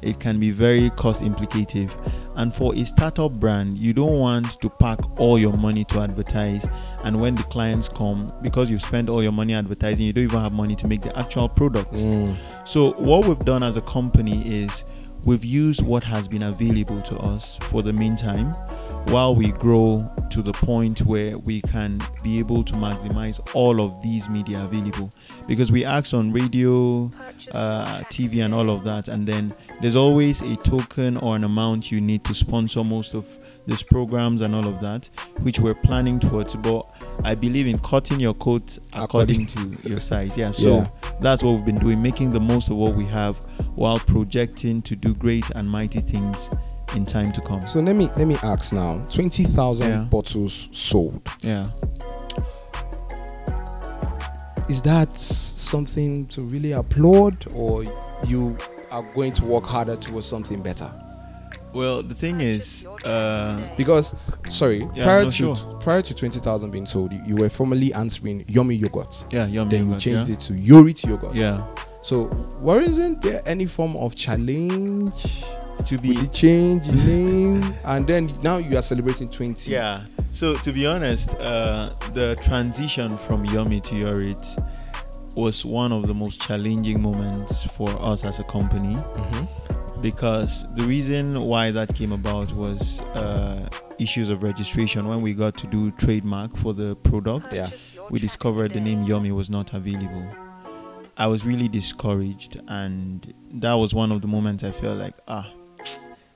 It 0.00 0.20
can 0.20 0.38
be 0.38 0.50
very 0.50 0.90
cost 0.90 1.22
implicative. 1.22 1.90
And 2.38 2.54
for 2.54 2.72
a 2.74 2.84
startup 2.84 3.32
brand, 3.40 3.76
you 3.76 3.92
don't 3.92 4.16
want 4.16 4.60
to 4.60 4.70
pack 4.70 5.00
all 5.18 5.40
your 5.40 5.54
money 5.54 5.84
to 5.86 6.00
advertise. 6.00 6.68
And 7.04 7.20
when 7.20 7.34
the 7.34 7.42
clients 7.42 7.88
come, 7.88 8.28
because 8.42 8.70
you've 8.70 8.82
spent 8.82 9.08
all 9.08 9.24
your 9.24 9.32
money 9.32 9.54
advertising, 9.54 10.06
you 10.06 10.12
don't 10.12 10.24
even 10.24 10.38
have 10.38 10.52
money 10.52 10.76
to 10.76 10.86
make 10.86 11.02
the 11.02 11.16
actual 11.18 11.48
product. 11.48 11.94
Mm. 11.94 12.36
So, 12.64 12.92
what 12.92 13.26
we've 13.26 13.38
done 13.40 13.64
as 13.64 13.76
a 13.76 13.80
company 13.82 14.40
is 14.46 14.84
we've 15.24 15.44
used 15.44 15.82
what 15.82 16.04
has 16.04 16.28
been 16.28 16.42
available 16.42 17.00
to 17.02 17.16
us 17.18 17.58
for 17.62 17.82
the 17.82 17.92
meantime 17.92 18.52
while 19.08 19.34
we 19.34 19.52
grow 19.52 20.00
to 20.30 20.42
the 20.42 20.52
point 20.52 21.00
where 21.02 21.38
we 21.38 21.62
can 21.62 21.98
be 22.22 22.38
able 22.38 22.62
to 22.62 22.74
maximize 22.74 23.40
all 23.54 23.80
of 23.80 24.00
these 24.02 24.28
media 24.28 24.62
available 24.62 25.10
because 25.46 25.72
we 25.72 25.84
act 25.84 26.12
on 26.12 26.30
radio, 26.30 27.06
uh, 27.54 28.00
TV, 28.10 28.44
and 28.44 28.52
all 28.52 28.70
of 28.70 28.84
that. 28.84 29.08
And 29.08 29.26
then 29.26 29.54
there's 29.80 29.96
always 29.96 30.42
a 30.42 30.56
token 30.56 31.16
or 31.16 31.36
an 31.36 31.44
amount 31.44 31.90
you 31.90 32.00
need 32.00 32.22
to 32.24 32.34
sponsor 32.34 32.84
most 32.84 33.14
of 33.14 33.40
these 33.68 33.82
programs 33.82 34.40
and 34.40 34.54
all 34.56 34.66
of 34.66 34.80
that, 34.80 35.08
which 35.40 35.60
we're 35.60 35.74
planning 35.74 36.18
towards. 36.18 36.56
But 36.56 36.82
I 37.24 37.34
believe 37.34 37.66
in 37.66 37.78
cutting 37.78 38.18
your 38.18 38.34
coat 38.34 38.78
according 38.94 39.46
to 39.46 39.88
your 39.88 40.00
size. 40.00 40.36
Yeah, 40.36 40.50
so 40.50 40.78
Yeah. 40.78 40.86
that's 41.20 41.42
what 41.42 41.54
we've 41.54 41.64
been 41.64 41.76
doing, 41.78 42.00
making 42.02 42.30
the 42.30 42.40
most 42.40 42.70
of 42.70 42.76
what 42.76 42.94
we 42.96 43.04
have 43.06 43.36
while 43.76 43.98
projecting 43.98 44.80
to 44.80 44.96
do 44.96 45.14
great 45.14 45.48
and 45.50 45.70
mighty 45.70 46.00
things 46.00 46.50
in 46.96 47.04
time 47.04 47.30
to 47.32 47.40
come. 47.42 47.66
So 47.66 47.80
let 47.80 47.94
me 47.94 48.08
let 48.16 48.26
me 48.26 48.36
ask 48.42 48.72
now. 48.72 49.04
Twenty 49.12 49.44
thousand 49.44 49.90
Yeah. 49.90 50.02
bottles 50.04 50.68
sold. 50.72 51.20
Yeah. 51.42 51.66
Is 54.68 54.82
that 54.82 55.14
something 55.14 56.26
to 56.26 56.42
really 56.42 56.72
applaud, 56.72 57.46
or 57.54 57.84
you 58.26 58.56
are 58.90 59.02
going 59.14 59.32
to 59.34 59.44
work 59.44 59.64
harder 59.64 59.96
towards 59.96 60.26
something 60.26 60.62
better? 60.62 60.90
Well, 61.72 62.02
the 62.02 62.14
thing 62.14 62.40
is, 62.40 62.86
uh, 63.04 63.60
Because 63.76 64.14
sorry, 64.50 64.88
Yeah, 64.94 65.04
prior 65.04 65.24
to 65.24 65.30
sure. 65.30 65.56
prior 65.80 66.02
to 66.02 66.14
twenty 66.14 66.40
thousand 66.40 66.70
being 66.70 66.86
sold, 66.86 67.12
you, 67.12 67.20
you 67.26 67.36
were 67.36 67.48
formerly 67.50 67.92
answering 67.94 68.44
Yummy 68.48 68.74
Yogurt. 68.76 69.24
yeah, 69.30 69.46
yum 69.46 69.68
Then 69.68 69.90
you 69.92 69.98
changed 70.00 70.28
yeah? 70.28 70.34
it 70.34 70.40
to 70.40 70.52
Yourit 70.54 71.04
Yogurt. 71.06 71.34
Yeah. 71.34 71.66
So, 72.02 72.24
why 72.60 72.78
isn't 72.78 73.20
there 73.22 73.40
any 73.44 73.66
form 73.66 73.96
of 73.96 74.14
challenge 74.16 75.42
To 75.86 75.94
with 75.94 76.02
be 76.02 76.14
the 76.14 76.26
change 76.28 76.86
name? 76.86 77.62
And 77.84 78.06
then 78.06 78.32
now 78.42 78.58
you 78.58 78.76
are 78.78 78.82
celebrating 78.82 79.28
20. 79.28 79.70
Yeah. 79.70 80.02
So 80.32 80.54
to 80.54 80.72
be 80.72 80.86
honest, 80.86 81.34
uh, 81.40 81.90
the 82.14 82.36
transition 82.42 83.18
from 83.18 83.44
Yomi 83.46 83.82
to 83.84 83.94
Yourit 83.94 84.64
was 85.36 85.64
one 85.64 85.92
of 85.92 86.06
the 86.06 86.14
most 86.14 86.40
challenging 86.40 87.00
moments 87.02 87.64
for 87.64 87.88
us 88.00 88.24
as 88.24 88.38
a 88.38 88.44
company 88.44 88.94
Mhm. 88.96 89.48
Because 90.00 90.66
the 90.74 90.84
reason 90.84 91.40
why 91.42 91.70
that 91.70 91.94
came 91.94 92.12
about 92.12 92.52
was 92.52 93.00
uh, 93.14 93.68
issues 93.98 94.28
of 94.28 94.42
registration. 94.42 95.08
When 95.08 95.22
we 95.22 95.34
got 95.34 95.56
to 95.58 95.66
do 95.66 95.90
trademark 95.92 96.56
for 96.56 96.72
the 96.72 96.96
product, 96.96 97.52
Yeah. 97.52 97.68
we 98.10 98.18
discovered 98.18 98.72
the 98.72 98.80
name 98.80 99.04
Yomi 99.04 99.32
was 99.34 99.50
not 99.50 99.72
available. 99.74 100.26
I 101.16 101.26
was 101.26 101.44
really 101.44 101.66
discouraged, 101.68 102.60
and 102.68 103.34
that 103.54 103.74
was 103.74 103.92
one 103.92 104.12
of 104.12 104.22
the 104.22 104.28
moments 104.28 104.62
I 104.62 104.70
felt 104.70 104.98
like, 104.98 105.14
ah, 105.26 105.50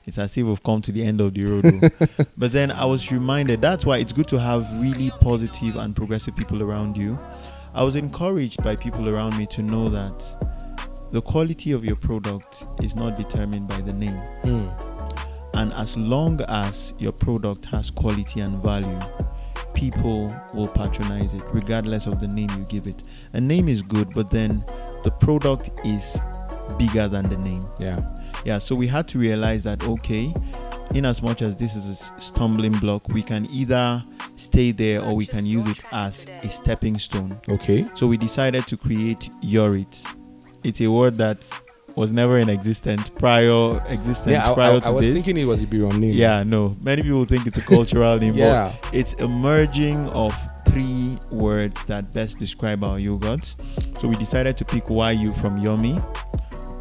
it's 0.05 0.19
as 0.19 0.37
if 0.37 0.45
we've 0.45 0.63
come 0.65 0.83
to 0.83 0.91
the 0.91 1.05
end 1.05 1.21
of 1.21 1.35
the 1.35 1.45
road. 1.45 2.27
but 2.37 2.51
then 2.51 2.73
I 2.73 2.85
was 2.85 3.13
reminded 3.13 3.61
that's 3.63 3.87
why 3.87 3.99
it's 3.99 4.13
good 4.13 4.27
to 4.29 4.41
have 4.41 4.67
really 4.81 5.11
positive 5.21 5.77
and 5.77 5.95
progressive 5.95 6.35
people 6.35 6.63
around 6.65 6.97
you. 6.97 7.17
I 7.75 7.85
was 7.85 7.95
encouraged 7.95 8.63
by 8.65 8.75
people 8.75 9.09
around 9.09 9.39
me 9.39 9.47
to 9.47 9.63
know 9.63 9.89
that 9.89 10.52
the 11.13 11.21
quality 11.21 11.73
of 11.73 11.85
your 11.85 11.97
product 11.97 12.67
is 12.83 12.97
not 12.97 13.15
determined 13.15 13.69
by 13.69 13.81
the 13.83 13.93
name. 13.93 14.17
Hmm. 14.43 14.63
And 15.55 15.73
as 15.75 15.97
long 15.97 16.41
as 16.49 16.95
your 16.99 17.13
product 17.13 17.67
has 17.67 17.91
quality 17.91 18.41
and 18.41 18.63
value, 18.63 18.99
people 19.75 20.35
will 20.55 20.69
patronize 20.69 21.35
it 21.35 21.43
regardless 21.53 22.07
of 22.07 22.19
the 22.19 22.29
name 22.29 22.49
you 22.59 22.65
give 22.65 22.87
it. 22.87 23.03
A 23.35 23.41
name 23.41 23.69
is 23.69 23.83
good, 23.83 24.11
but 24.15 24.31
then 24.31 24.65
the 25.05 25.11
product 25.11 25.71
is 25.85 26.19
bigger 26.79 27.09
than 27.09 27.29
the 27.29 27.37
name. 27.37 27.63
Yeah. 27.79 27.99
Yeah, 28.45 28.59
so 28.59 28.75
we 28.75 28.87
had 28.87 29.07
to 29.09 29.19
realize 29.19 29.63
that 29.65 29.87
okay, 29.87 30.33
in 30.95 31.05
as 31.05 31.23
much 31.23 31.43
as 31.43 31.57
this 31.57 31.77
is 31.77 31.89
a 31.89 32.21
stumbling 32.21 32.73
block, 32.73 33.07
we 33.09 33.23
can 33.23 33.47
either 33.51 34.03
stay 34.37 34.73
there 34.73 35.03
or 35.03 35.15
we 35.15 35.27
can 35.27 35.45
use 35.45 35.67
it 35.67 35.81
as 35.93 36.27
a 36.43 36.49
stepping 36.49 36.99
stone. 36.99 37.39
Okay. 37.51 37.85
So 37.95 38.07
we 38.07 38.17
decided 38.17 38.67
to 38.69 38.77
create 38.77 39.31
Yourit. 39.43 40.05
It's 40.65 40.81
a 40.81 40.89
word 40.91 41.17
that 41.17 41.49
was 41.97 42.11
never 42.13 42.39
in 42.39 42.49
existence 42.49 43.09
prior 43.11 43.77
existence 43.89 44.31
Yeah, 44.33 44.51
I, 44.51 44.55
prior 44.55 44.77
I, 44.77 44.81
to 44.81 44.87
I 44.87 44.91
was 44.91 45.07
this. 45.07 45.15
thinking 45.15 45.37
it 45.43 45.45
was 45.47 45.63
a 45.63 45.67
Berom 45.67 45.99
name. 45.99 46.15
Yeah, 46.15 46.43
no. 46.47 46.73
Many 46.85 47.03
people 47.03 47.25
think 47.27 47.47
it's 47.47 47.59
a 47.59 47.63
cultural 47.63 48.17
name, 48.19 48.35
Yeah. 48.35 48.73
but 48.83 48.95
it's 48.95 49.13
a 49.15 49.29
merging 49.29 49.99
of 50.09 50.35
three 50.69 51.19
words 51.31 51.85
that 51.85 52.11
best 52.13 52.39
describe 52.39 52.83
our 52.83 52.97
yogurts. 52.99 53.57
So 54.01 54.09
we 54.09 54.15
decided 54.17 54.57
to 54.57 54.65
pick 54.65 54.89
YU 54.89 55.33
from 55.35 55.59
yummy, 55.59 56.01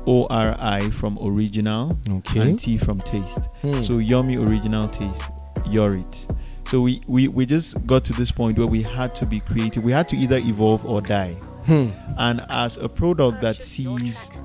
ORI 0.06 0.90
from 0.92 1.18
original, 1.24 1.98
Okay. 2.10 2.40
and 2.40 2.60
T 2.60 2.78
from 2.78 3.00
taste. 3.00 3.50
Hmm. 3.62 3.82
So 3.82 3.98
yummy 3.98 4.38
original 4.38 4.88
taste, 4.88 5.32
Yourit. 5.68 6.34
So 6.70 6.80
we, 6.82 7.02
we, 7.10 7.28
we 7.28 7.46
just 7.46 7.86
got 7.86 8.06
to 8.06 8.14
this 8.14 8.32
point 8.32 8.58
where 8.58 8.68
we 8.68 8.82
had 8.82 9.14
to 9.16 9.26
be 9.26 9.42
creative. 9.42 9.84
We 9.84 9.92
had 9.92 10.08
to 10.10 10.16
either 10.16 10.38
evolve 10.38 10.86
or 10.86 11.02
die. 11.02 11.36
Hmm. 11.66 11.90
And 12.18 12.46
as 12.50 12.78
a 12.78 12.90
product 12.90 13.42
that 13.42 13.56
sees 13.58 14.44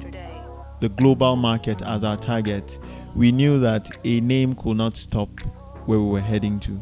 the 0.81 0.89
global 0.91 1.37
market 1.37 1.83
as 1.83 2.05
our 2.05 2.17
target, 2.17 2.79
we 3.15 3.33
knew 3.33 3.59
that 3.61 3.91
a 4.05 4.21
name 4.21 4.55
could 4.55 4.77
not 4.77 4.97
stop 4.97 5.29
where 5.87 5.99
we 5.99 6.07
were 6.07 6.21
heading 6.21 6.61
to. 6.61 6.81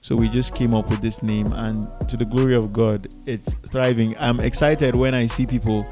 So 0.00 0.14
we 0.14 0.28
just 0.28 0.54
came 0.54 0.72
up 0.72 0.88
with 0.88 1.00
this 1.00 1.22
name, 1.22 1.52
and 1.52 1.84
to 2.08 2.16
the 2.16 2.24
glory 2.24 2.54
of 2.54 2.72
God, 2.72 3.08
it's 3.26 3.52
thriving. 3.52 4.16
I'm 4.18 4.38
excited 4.38 4.94
when 4.94 5.14
I 5.14 5.26
see 5.26 5.46
people 5.46 5.84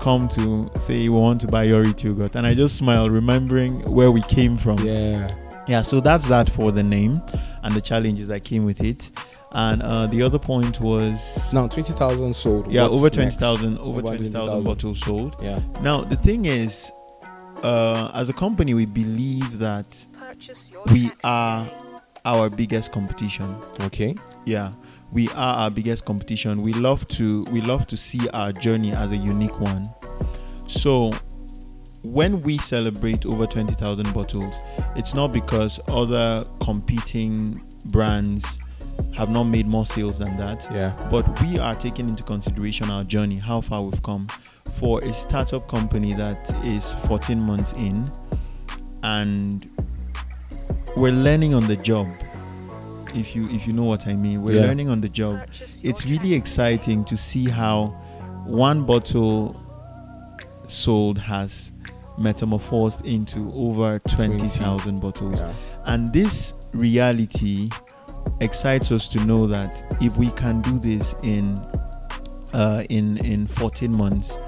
come 0.00 0.28
to 0.30 0.70
say 0.78 1.08
we 1.08 1.10
want 1.10 1.40
to 1.42 1.46
buy 1.46 1.64
Yori 1.64 1.92
yogurt, 1.98 2.34
and 2.34 2.46
I 2.46 2.54
just 2.54 2.76
smile, 2.76 3.10
remembering 3.10 3.80
where 3.90 4.10
we 4.10 4.22
came 4.22 4.56
from. 4.56 4.78
Yeah. 4.78 5.30
Yeah, 5.66 5.82
so 5.82 6.00
that's 6.00 6.26
that 6.28 6.48
for 6.48 6.72
the 6.72 6.82
name 6.82 7.20
and 7.62 7.74
the 7.74 7.82
challenges 7.82 8.28
that 8.28 8.42
came 8.42 8.64
with 8.64 8.82
it. 8.82 9.10
And 9.52 9.82
uh, 9.82 10.06
the 10.08 10.22
other 10.22 10.38
point 10.38 10.80
was 10.80 11.52
Now 11.54 11.66
20,000 11.68 12.34
sold. 12.34 12.70
yeah, 12.70 12.82
What's 12.82 12.94
over 12.94 13.04
next? 13.04 13.14
twenty 13.16 13.36
thousand, 13.36 13.78
over 13.78 13.98
Over 14.00 14.16
twenty 14.16 14.30
20,000. 14.30 14.64
bottles 14.64 15.00
sold. 15.00 15.36
Yeah. 15.42 15.60
Now 15.82 16.02
the 16.02 16.16
thing 16.16 16.44
is, 16.44 16.90
uh, 17.62 18.10
as 18.14 18.28
a 18.28 18.32
company, 18.34 18.74
we 18.74 18.84
believe 18.86 19.58
that 19.58 20.06
we 20.92 21.10
are 21.24 21.66
our 22.24 22.50
biggest 22.50 22.92
competition. 22.92 23.46
Okay. 23.82 24.14
Yeah, 24.44 24.70
we 25.12 25.28
are 25.30 25.54
our 25.64 25.70
biggest 25.70 26.04
competition. 26.04 26.60
We 26.60 26.74
love 26.74 27.08
to 27.08 27.44
we 27.44 27.62
love 27.62 27.86
to 27.86 27.96
see 27.96 28.28
our 28.30 28.52
journey 28.52 28.92
as 28.92 29.12
a 29.12 29.16
unique 29.16 29.58
one. 29.60 29.84
So 30.66 31.10
when 32.04 32.38
we 32.40 32.58
celebrate 32.58 33.26
over 33.26 33.46
20,000 33.46 34.12
bottles, 34.14 34.54
it's 34.96 35.14
not 35.14 35.32
because 35.32 35.80
other 35.88 36.44
competing 36.60 37.60
brands 37.86 38.58
have 39.16 39.30
not 39.30 39.44
made 39.44 39.66
more 39.66 39.84
sales 39.86 40.18
than 40.18 40.36
that 40.38 40.66
Yeah. 40.72 40.92
but 41.10 41.24
we 41.42 41.58
are 41.58 41.74
taking 41.74 42.08
into 42.08 42.22
consideration 42.22 42.90
our 42.90 43.04
journey, 43.04 43.36
how 43.36 43.60
far 43.60 43.82
we've 43.82 44.02
come. 44.02 44.28
For 44.64 45.00
a 45.02 45.12
startup 45.12 45.66
company 45.66 46.14
that 46.14 46.50
is 46.64 46.92
14 47.06 47.44
months 47.44 47.72
in, 47.72 48.08
and 49.02 49.66
we're 50.96 51.12
learning 51.12 51.54
on 51.54 51.66
the 51.66 51.76
job. 51.76 52.06
If 53.14 53.34
you 53.34 53.48
if 53.48 53.66
you 53.66 53.72
know 53.72 53.84
what 53.84 54.06
I 54.06 54.14
mean, 54.14 54.42
we're 54.42 54.56
Yeah. 54.60 54.66
learning 54.68 54.88
on 54.90 55.00
the 55.00 55.08
job. 55.08 55.40
It's 55.82 56.04
really 56.06 56.34
exciting 56.34 57.04
to 57.06 57.16
see 57.16 57.48
how 57.48 57.94
one 58.46 58.84
bottle 58.84 59.56
sold 60.66 61.18
has 61.18 61.72
metamorphosed 62.18 63.04
into 63.06 63.50
over 63.54 63.98
20,000 64.00 65.00
bottles. 65.00 65.38
Yeah. 65.40 65.52
And 65.86 66.12
this 66.12 66.52
reality 66.74 67.70
excites 68.40 68.92
us 68.92 69.08
to 69.10 69.24
know 69.24 69.46
that 69.46 69.96
if 70.00 70.16
we 70.16 70.30
can 70.30 70.60
do 70.62 70.78
this 70.78 71.14
in 71.22 71.56
uh, 72.54 72.82
in 72.88 73.18
in 73.18 73.46
14 73.46 73.96
months, 73.96 74.38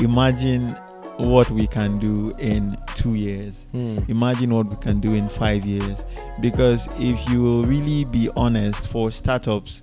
imagine 0.00 0.76
what 1.18 1.50
we 1.50 1.66
can 1.66 1.94
do 1.96 2.32
in 2.38 2.76
two 2.94 3.14
years. 3.14 3.66
Hmm. 3.72 3.98
Imagine 4.08 4.50
what 4.50 4.70
we 4.70 4.76
can 4.76 5.00
do 5.00 5.14
in 5.14 5.26
five 5.26 5.66
years. 5.66 6.04
Because 6.40 6.88
if 6.98 7.28
you 7.28 7.42
will 7.42 7.64
really 7.64 8.04
be 8.04 8.30
honest, 8.36 8.88
for 8.88 9.10
startups, 9.10 9.80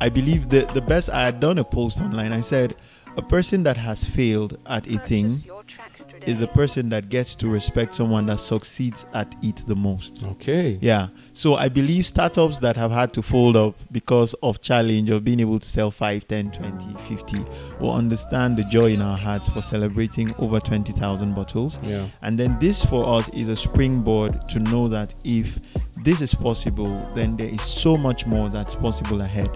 I 0.00 0.08
believe 0.08 0.48
that 0.50 0.68
the 0.68 0.80
best 0.80 1.10
I 1.10 1.24
had 1.24 1.40
done 1.40 1.58
a 1.58 1.64
post 1.64 2.00
online. 2.00 2.32
I 2.32 2.40
said 2.40 2.76
a 3.18 3.22
person 3.22 3.64
that 3.64 3.76
has 3.76 4.04
failed 4.04 4.56
at 4.66 4.86
a 4.86 4.96
thing 4.96 5.26
is 5.26 6.38
the 6.38 6.46
person 6.46 6.88
that 6.88 7.08
gets 7.08 7.34
to 7.34 7.48
respect 7.48 7.92
someone 7.92 8.26
that 8.26 8.38
succeeds 8.38 9.04
at 9.12 9.34
it 9.42 9.56
the 9.66 9.74
most. 9.74 10.22
Okay. 10.22 10.78
Yeah. 10.80 11.08
So 11.32 11.56
I 11.56 11.68
believe 11.68 12.06
startups 12.06 12.60
that 12.60 12.76
have 12.76 12.92
had 12.92 13.12
to 13.14 13.22
fold 13.22 13.56
up 13.56 13.74
because 13.90 14.34
of 14.34 14.60
challenge 14.60 15.10
of 15.10 15.24
being 15.24 15.40
able 15.40 15.58
to 15.58 15.68
sell 15.68 15.90
5, 15.90 16.28
10, 16.28 16.52
20, 16.52 16.94
50 17.08 17.44
will 17.80 17.92
understand 17.92 18.56
the 18.56 18.62
joy 18.64 18.92
in 18.92 19.02
our 19.02 19.18
hearts 19.18 19.48
for 19.48 19.62
celebrating 19.62 20.32
over 20.36 20.60
20,000 20.60 21.34
bottles. 21.34 21.80
Yeah. 21.82 22.06
And 22.22 22.38
then 22.38 22.56
this 22.60 22.84
for 22.84 23.18
us 23.18 23.28
is 23.30 23.48
a 23.48 23.56
springboard 23.56 24.46
to 24.50 24.60
know 24.60 24.86
that 24.86 25.12
if 25.24 25.58
this 26.04 26.20
is 26.20 26.36
possible, 26.36 27.02
then 27.16 27.36
there 27.36 27.48
is 27.48 27.62
so 27.62 27.96
much 27.96 28.26
more 28.26 28.48
that's 28.48 28.76
possible 28.76 29.22
ahead. 29.22 29.50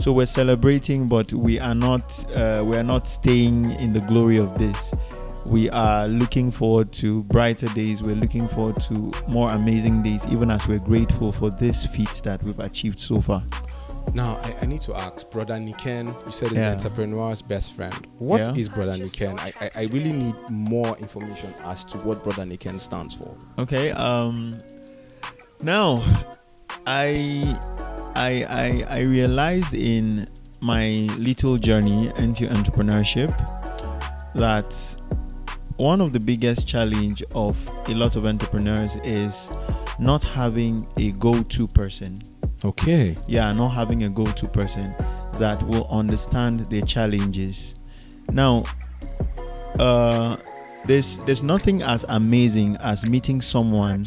So 0.00 0.12
we're 0.12 0.26
celebrating, 0.26 1.06
but 1.06 1.32
we 1.32 1.60
are 1.60 1.74
not 1.74 2.24
uh, 2.34 2.62
we 2.66 2.76
are 2.76 2.82
not 2.82 3.06
staying 3.06 3.70
in 3.80 3.92
the 3.92 4.00
glory 4.00 4.36
of 4.36 4.56
this. 4.58 4.92
We 5.46 5.68
are 5.70 6.06
looking 6.08 6.50
forward 6.50 6.92
to 6.94 7.22
brighter 7.24 7.66
days. 7.68 8.02
We're 8.02 8.16
looking 8.16 8.46
forward 8.48 8.80
to 8.82 9.12
more 9.28 9.50
amazing 9.50 10.02
days, 10.02 10.26
even 10.28 10.50
as 10.50 10.66
we're 10.68 10.78
grateful 10.80 11.32
for 11.32 11.50
this 11.50 11.84
feat 11.86 12.20
that 12.24 12.42
we've 12.44 12.58
achieved 12.60 12.98
so 12.98 13.20
far. 13.20 13.44
Now 14.14 14.40
I, 14.42 14.56
I 14.62 14.66
need 14.66 14.80
to 14.82 14.94
ask, 14.94 15.30
brother 15.30 15.54
Niken. 15.54 16.08
You 16.26 16.32
said 16.32 16.48
he's 16.48 16.58
Yeah. 16.58 16.72
an 16.72 16.78
entrepreneur's 16.78 17.40
best 17.42 17.72
friend. 17.74 17.94
What 18.18 18.40
is 18.56 18.68
Yeah. 18.68 18.74
brother 18.74 18.94
Niken? 18.94 19.38
I, 19.38 19.52
I 19.60 19.70
I 19.76 19.82
really 19.92 20.12
need 20.12 20.34
more 20.50 20.96
information 20.98 21.54
as 21.64 21.84
to 21.86 21.98
what 21.98 22.22
brother 22.24 22.44
Niken 22.44 22.78
stands 22.80 23.14
for. 23.14 23.34
Okay. 23.58 23.92
Um. 23.92 24.58
Now, 25.62 26.02
I, 26.86 27.56
I, 28.22 28.46
I, 28.88 28.98
I 28.98 29.00
realized 29.00 29.74
in 29.74 30.28
my 30.60 31.08
little 31.18 31.56
journey 31.56 32.06
into 32.18 32.46
entrepreneurship 32.46 33.30
that 34.36 34.72
one 35.76 36.00
of 36.00 36.12
the 36.12 36.20
biggest 36.20 36.68
challenge 36.68 37.24
of 37.34 37.58
a 37.88 37.94
lot 37.94 38.14
of 38.14 38.24
entrepreneurs 38.24 38.94
is 39.02 39.50
not 39.98 40.22
having 40.22 40.86
a 40.98 41.10
go-to 41.12 41.66
person. 41.66 42.16
Okay. 42.64 43.16
Yeah, 43.26 43.50
not 43.50 43.70
having 43.70 44.04
a 44.04 44.08
go-to 44.08 44.46
person 44.46 44.94
that 45.38 45.60
will 45.64 45.88
understand 45.90 46.60
their 46.66 46.82
challenges. 46.82 47.80
Now, 48.30 48.62
uh, 49.80 50.36
there's 50.84 51.16
there's 51.26 51.42
nothing 51.42 51.82
as 51.82 52.04
amazing 52.08 52.76
as 52.76 53.04
meeting 53.04 53.40
someone 53.40 54.04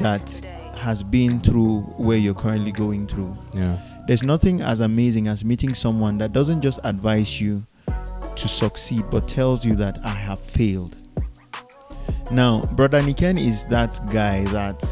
that 0.00 0.42
has 0.84 1.02
been 1.02 1.40
through 1.40 1.80
where 1.96 2.18
you're 2.18 2.34
currently 2.34 2.70
going 2.70 3.06
through. 3.06 3.34
Yeah. 3.54 3.78
There's 4.06 4.22
nothing 4.22 4.60
as 4.60 4.80
amazing 4.80 5.28
as 5.28 5.42
meeting 5.42 5.72
someone 5.72 6.18
that 6.18 6.34
doesn't 6.34 6.60
just 6.60 6.78
advise 6.84 7.40
you, 7.40 7.66
to 8.36 8.48
succeed, 8.48 9.04
but 9.10 9.26
tells 9.26 9.64
you 9.64 9.74
that 9.76 9.98
I 10.04 10.10
have 10.10 10.40
failed. 10.40 11.02
Now, 12.30 12.60
Brother 12.72 13.00
Niken 13.00 13.40
is 13.40 13.64
that 13.66 13.98
guy 14.10 14.44
that 14.44 14.82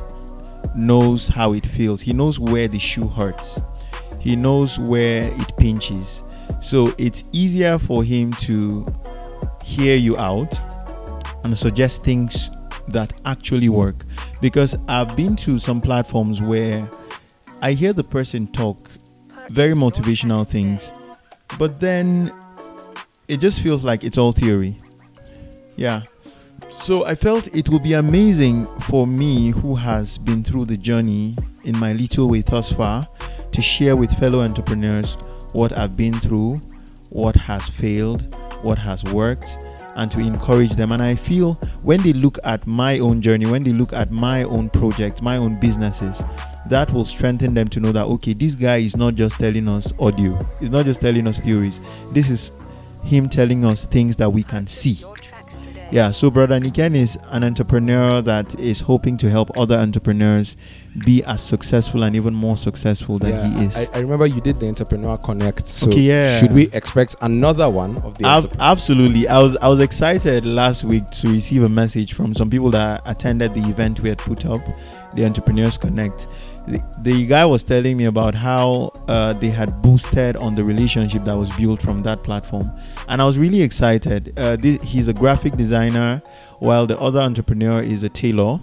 knows 0.74 1.28
how 1.28 1.52
it 1.52 1.66
feels. 1.66 2.00
He 2.00 2.14
knows 2.14 2.38
where 2.38 2.68
the 2.68 2.78
shoe 2.78 3.06
hurts. 3.06 3.60
He 4.18 4.34
knows 4.34 4.78
where 4.78 5.24
it 5.24 5.56
pinches. 5.58 6.22
So 6.62 6.94
it's 6.96 7.24
easier 7.32 7.76
for 7.76 8.02
him 8.02 8.32
to 8.48 8.86
hear 9.62 9.96
you 9.96 10.16
out 10.16 10.54
and 11.44 11.56
suggest 11.58 12.02
things 12.02 12.50
that 12.88 13.12
actually 13.26 13.68
work. 13.68 13.96
Because 14.42 14.76
I've 14.88 15.16
been 15.16 15.36
to 15.36 15.58
some 15.60 15.80
platforms 15.80 16.42
where 16.42 16.90
I 17.62 17.72
hear 17.72 17.92
the 17.92 18.02
person 18.02 18.48
talk 18.48 18.90
very 19.50 19.72
motivational 19.72 20.44
things, 20.46 20.92
but 21.60 21.78
then 21.78 22.32
it 23.28 23.38
just 23.38 23.60
feels 23.60 23.84
like 23.84 24.02
it's 24.02 24.18
all 24.18 24.32
theory. 24.32 24.76
Yeah. 25.76 26.02
So 26.70 27.06
I 27.06 27.14
felt 27.14 27.54
it 27.54 27.68
would 27.68 27.84
be 27.84 27.92
amazing 27.92 28.64
for 28.80 29.06
me, 29.06 29.50
who 29.50 29.76
has 29.76 30.18
been 30.18 30.42
through 30.42 30.64
the 30.64 30.76
journey 30.76 31.36
in 31.62 31.78
my 31.78 31.92
little 31.92 32.28
way 32.28 32.40
thus 32.40 32.72
far, 32.72 33.06
to 33.52 33.62
share 33.62 33.94
with 33.94 34.12
fellow 34.18 34.40
entrepreneurs 34.40 35.14
what 35.52 35.78
I've 35.78 35.96
been 35.96 36.14
through, 36.14 36.56
what 37.10 37.36
has 37.36 37.68
failed, 37.68 38.36
what 38.62 38.78
has 38.78 39.04
worked, 39.04 39.56
and 39.96 40.10
to 40.10 40.20
encourage 40.20 40.72
them. 40.72 40.92
And 40.92 41.02
I 41.02 41.14
feel 41.14 41.54
when 41.82 42.02
they 42.02 42.12
look 42.12 42.38
at 42.44 42.66
my 42.66 42.98
own 42.98 43.20
journey, 43.20 43.46
when 43.46 43.62
they 43.62 43.72
look 43.72 43.92
at 43.92 44.10
my 44.10 44.44
own 44.44 44.70
projects, 44.70 45.22
my 45.22 45.36
own 45.36 45.58
businesses, 45.60 46.22
that 46.66 46.90
will 46.92 47.04
strengthen 47.04 47.54
them 47.54 47.68
to 47.68 47.80
know 47.80 47.92
that 47.92 48.06
okay, 48.06 48.32
this 48.32 48.54
guy 48.54 48.76
is 48.76 48.96
not 48.96 49.14
just 49.14 49.36
telling 49.38 49.68
us 49.68 49.92
audio, 49.98 50.38
he's 50.60 50.70
not 50.70 50.86
just 50.86 51.00
telling 51.00 51.26
us 51.26 51.40
theories. 51.40 51.80
This 52.12 52.30
is 52.30 52.52
him 53.02 53.28
telling 53.28 53.64
us 53.64 53.84
things 53.86 54.16
that 54.16 54.30
we 54.30 54.42
can 54.42 54.66
see. 54.66 55.04
Yeah, 55.92 56.10
so 56.10 56.30
Brother 56.30 56.58
Niken 56.58 56.94
is 56.94 57.18
an 57.32 57.44
entrepreneur 57.44 58.22
that 58.22 58.58
is 58.58 58.80
hoping 58.80 59.18
to 59.18 59.28
help 59.28 59.54
other 59.58 59.76
entrepreneurs 59.76 60.56
be 61.04 61.22
as 61.24 61.42
successful 61.42 62.02
and 62.02 62.16
even 62.16 62.32
more 62.32 62.56
successful 62.56 63.18
than 63.18 63.32
yeah, 63.32 63.58
he 63.58 63.66
is. 63.66 63.76
I, 63.76 63.98
I 63.98 64.00
remember 64.00 64.24
you 64.24 64.40
did 64.40 64.58
the 64.58 64.68
Entrepreneur 64.68 65.18
Connect. 65.18 65.68
So 65.68 65.88
Okay, 65.88 66.00
yeah. 66.00 66.38
should 66.40 66.54
we 66.54 66.70
expect 66.72 67.16
another 67.20 67.68
one 67.68 67.98
of 67.98 68.16
the 68.16 68.26
Ab- 68.26 68.56
absolutely. 68.58 69.28
I 69.28 69.38
was 69.38 69.54
I 69.58 69.68
was 69.68 69.80
excited 69.80 70.46
last 70.46 70.82
week 70.82 71.04
to 71.10 71.30
receive 71.30 71.62
a 71.62 71.68
message 71.68 72.14
from 72.14 72.32
some 72.32 72.48
people 72.48 72.70
that 72.70 73.02
attended 73.04 73.52
the 73.52 73.60
event 73.68 74.00
we 74.00 74.08
had 74.08 74.18
put 74.18 74.46
up, 74.46 74.62
the 75.14 75.26
Entrepreneurs 75.26 75.76
Connect. 75.76 76.26
The, 76.66 76.80
the 77.00 77.26
guy 77.26 77.44
was 77.44 77.64
telling 77.64 77.96
me 77.96 78.04
about 78.04 78.34
how 78.36 78.92
uh, 79.08 79.32
they 79.34 79.48
had 79.50 79.82
boosted 79.82 80.36
on 80.36 80.54
the 80.54 80.62
relationship 80.62 81.24
that 81.24 81.36
was 81.36 81.50
built 81.56 81.80
from 81.82 82.02
that 82.02 82.22
platform, 82.22 82.70
and 83.08 83.20
I 83.20 83.24
was 83.24 83.36
really 83.36 83.62
excited. 83.62 84.32
Uh, 84.38 84.56
thi- 84.56 84.78
he's 84.78 85.08
a 85.08 85.12
graphic 85.12 85.54
designer, 85.54 86.22
while 86.60 86.86
the 86.86 86.98
other 87.00 87.18
entrepreneur 87.20 87.82
is 87.82 88.04
a 88.04 88.08
tailor, 88.08 88.60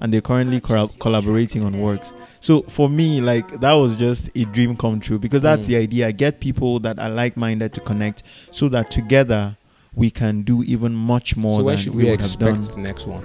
and 0.00 0.12
they're 0.12 0.20
currently 0.20 0.60
cor- 0.60 0.88
collaborating 1.00 1.64
on 1.64 1.80
works. 1.80 2.12
So 2.40 2.62
for 2.62 2.88
me, 2.88 3.20
like 3.22 3.60
that 3.60 3.72
was 3.72 3.96
just 3.96 4.30
a 4.36 4.44
dream 4.44 4.76
come 4.76 5.00
true 5.00 5.18
because 5.18 5.40
that's 5.42 5.64
Mm. 5.64 5.68
the 5.68 5.76
idea. 5.76 6.12
Get 6.12 6.40
people 6.40 6.78
that 6.80 6.98
are 6.98 7.08
like-minded 7.10 7.72
to 7.72 7.80
connect, 7.80 8.22
so 8.50 8.68
that 8.68 8.90
together 8.90 9.56
we 9.94 10.10
can 10.10 10.42
do 10.42 10.62
even 10.64 10.94
much 10.94 11.34
more 11.36 11.60
so 11.60 11.64
when 11.64 11.76
than 11.76 11.82
should 11.84 11.94
we, 11.94 12.04
we 12.04 12.10
would 12.10 12.20
have 12.20 12.38
done. 12.38 12.56
expect 12.56 12.74
the 12.76 12.82
next 12.82 13.06
one? 13.06 13.24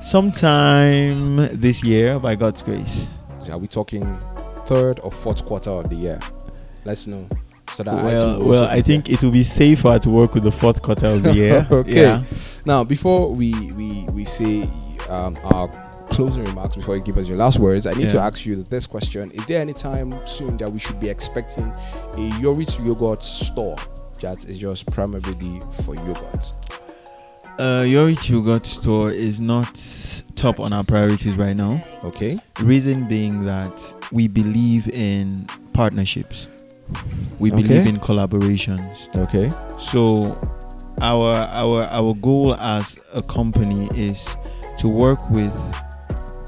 Sometime 0.00 1.36
this 1.60 1.84
year, 1.84 2.18
by 2.18 2.34
God's 2.34 2.62
grace. 2.62 3.06
Are 3.50 3.58
we 3.58 3.68
talking 3.68 4.18
third 4.66 5.00
or 5.00 5.10
fourth 5.10 5.44
quarter 5.46 5.70
of 5.70 5.88
the 5.88 5.96
year? 5.96 6.20
Let's 6.84 7.06
know. 7.06 7.26
So 7.74 7.82
that 7.84 8.04
Well, 8.04 8.40
too 8.40 8.46
well, 8.48 8.64
I 8.64 8.82
think 8.82 9.08
it 9.08 9.22
will 9.22 9.30
be 9.30 9.42
safer 9.42 9.98
to 9.98 10.10
work 10.10 10.34
with 10.34 10.44
the 10.44 10.52
fourth 10.52 10.82
quarter 10.82 11.06
of 11.06 11.22
the 11.22 11.32
year. 11.34 11.66
Okay. 11.70 12.02
Yeah. 12.02 12.24
Now, 12.66 12.84
before 12.84 13.32
we 13.32 13.52
we 13.72 14.04
we 14.12 14.24
say 14.24 14.68
um, 15.08 15.36
our 15.44 15.68
closing 16.10 16.44
remarks, 16.44 16.76
before 16.76 16.96
you 16.96 17.02
give 17.02 17.16
us 17.16 17.26
your 17.26 17.38
last 17.38 17.58
words, 17.58 17.86
I 17.86 17.92
need 17.92 18.10
to 18.10 18.18
ask 18.20 18.44
you 18.44 18.62
this 18.62 18.86
question: 18.86 19.30
Is 19.30 19.46
there 19.46 19.60
any 19.60 19.72
time 19.72 20.12
soon 20.26 20.56
that 20.58 20.70
we 20.70 20.78
should 20.78 21.00
be 21.00 21.08
expecting 21.08 21.64
a 21.64 22.30
Yourit 22.40 22.84
yogurt 22.86 23.22
store 23.22 23.76
that 24.20 24.44
is 24.44 24.58
just 24.58 24.86
primarily 24.92 25.60
for 25.84 25.94
yogurt? 25.94 26.52
Uh, 27.58 27.84
Yogurt 27.86 28.66
store 28.66 29.10
is 29.10 29.40
not 29.40 29.80
top 30.34 30.58
on 30.58 30.72
our 30.72 30.82
priorities 30.84 31.34
right 31.36 31.56
now. 31.56 31.80
Okay. 32.04 32.38
Reason 32.60 33.06
being 33.06 33.44
that 33.44 33.94
we 34.10 34.26
believe 34.26 34.88
in 34.88 35.46
partnerships. 35.72 36.48
We 37.40 37.52
Okay. 37.52 37.62
believe 37.62 37.86
in 37.86 37.98
collaborations. 37.98 39.14
Okay. 39.16 39.52
So 39.78 40.34
our 41.00 41.34
our 41.52 41.82
our 41.90 42.14
goal 42.14 42.54
as 42.56 42.98
a 43.14 43.22
company 43.22 43.88
is 43.94 44.36
to 44.78 44.88
work 44.88 45.30
with 45.30 45.54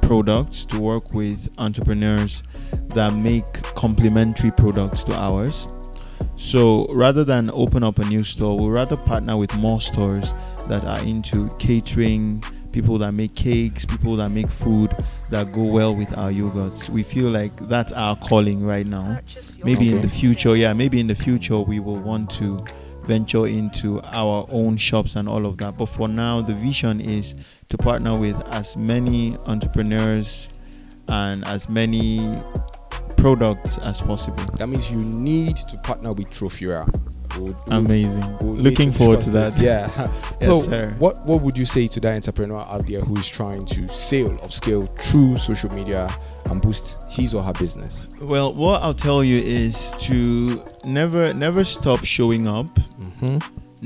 products, 0.02 0.64
to 0.66 0.80
work 0.80 1.12
with 1.14 1.48
entrepreneurs 1.58 2.42
that 2.88 3.14
make 3.16 3.50
complementary 3.74 4.50
products 4.50 5.04
to 5.04 5.14
ours. 5.14 5.68
So 6.36 6.86
rather 6.94 7.24
than 7.24 7.50
open 7.52 7.82
up 7.84 7.98
a 7.98 8.04
new 8.04 8.22
store, 8.22 8.58
we'll 8.58 8.70
rather 8.70 8.96
partner 8.96 9.36
with 9.36 9.54
more 9.56 9.80
stores 9.80 10.32
that 10.68 10.84
are 10.84 11.00
into 11.04 11.48
catering, 11.58 12.42
people 12.72 12.98
that 12.98 13.12
make 13.12 13.34
cakes, 13.34 13.84
people 13.84 14.16
that 14.16 14.30
make 14.32 14.48
food 14.48 14.94
that 15.30 15.52
go 15.52 15.62
well 15.62 15.94
with 15.94 16.16
our 16.18 16.30
yogurts. 16.30 16.88
We 16.88 17.02
feel 17.02 17.30
like 17.30 17.56
that's 17.68 17.92
our 17.92 18.16
calling 18.16 18.64
right 18.64 18.86
now 18.86 19.20
maybe 19.64 19.92
in 19.92 20.02
the 20.02 20.08
future 20.08 20.56
yeah 20.56 20.72
maybe 20.72 21.00
in 21.00 21.06
the 21.06 21.14
future 21.14 21.58
we 21.58 21.80
will 21.80 21.98
want 21.98 22.30
to 22.30 22.64
venture 23.04 23.46
into 23.46 24.00
our 24.12 24.46
own 24.50 24.76
shops 24.76 25.16
and 25.16 25.28
all 25.28 25.44
of 25.46 25.58
that 25.58 25.76
but 25.76 25.86
for 25.86 26.08
now 26.08 26.40
the 26.40 26.54
vision 26.54 27.00
is 27.00 27.34
to 27.68 27.76
partner 27.76 28.18
with 28.18 28.40
as 28.48 28.76
many 28.76 29.36
entrepreneurs 29.46 30.48
and 31.08 31.46
as 31.46 31.68
many 31.68 32.36
products 33.16 33.78
as 33.78 34.00
possible 34.00 34.44
That 34.56 34.68
means 34.68 34.90
you 34.90 34.98
need 34.98 35.56
to 35.56 35.78
partner 35.78 36.12
with 36.12 36.30
Trophira. 36.30 36.86
We'll- 37.38 37.56
amazing 37.68 38.38
we'll 38.40 38.54
looking 38.56 38.92
forward 38.92 39.20
to 39.22 39.30
that 39.30 39.52
this. 39.52 39.60
Yeah. 39.62 39.88
Yes, 40.40 40.48
so, 40.48 40.60
sir. 40.60 40.94
what 40.98 41.24
what 41.26 41.40
would 41.42 41.56
you 41.56 41.64
say 41.64 41.86
to 41.88 42.00
that 42.00 42.14
entrepreneur 42.14 42.60
out 42.60 42.86
there 42.86 43.00
who 43.00 43.14
is 43.16 43.26
trying 43.28 43.64
to 43.66 43.88
sell, 43.88 44.28
upscale 44.44 44.86
through 44.98 45.36
social 45.38 45.70
media 45.70 46.08
and 46.50 46.60
boost 46.60 47.04
his 47.08 47.32
or 47.34 47.42
her 47.42 47.52
business? 47.54 48.14
well 48.20 48.52
what 48.54 48.82
i'll 48.82 48.94
tell 48.94 49.22
you 49.24 49.38
is 49.38 49.92
to 49.98 50.64
never 50.84 51.32
never 51.34 51.64
stop 51.64 52.04
showing 52.04 52.46
up 52.46 52.66
Mm-hmm. 53.00 53.38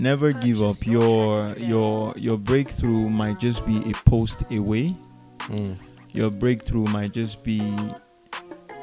never 0.02 0.32
give 0.32 0.62
up 0.62 0.76
your 0.86 1.38
your 1.58 2.12
your 2.16 2.36
breakthrough 2.38 3.08
might 3.08 3.38
just 3.38 3.66
be 3.66 3.78
a 3.90 3.94
post 4.10 4.50
away 4.52 4.96
Mm. 5.48 5.78
your 6.12 6.30
breakthrough 6.30 6.84
might 6.86 7.12
just 7.12 7.42
be 7.44 7.60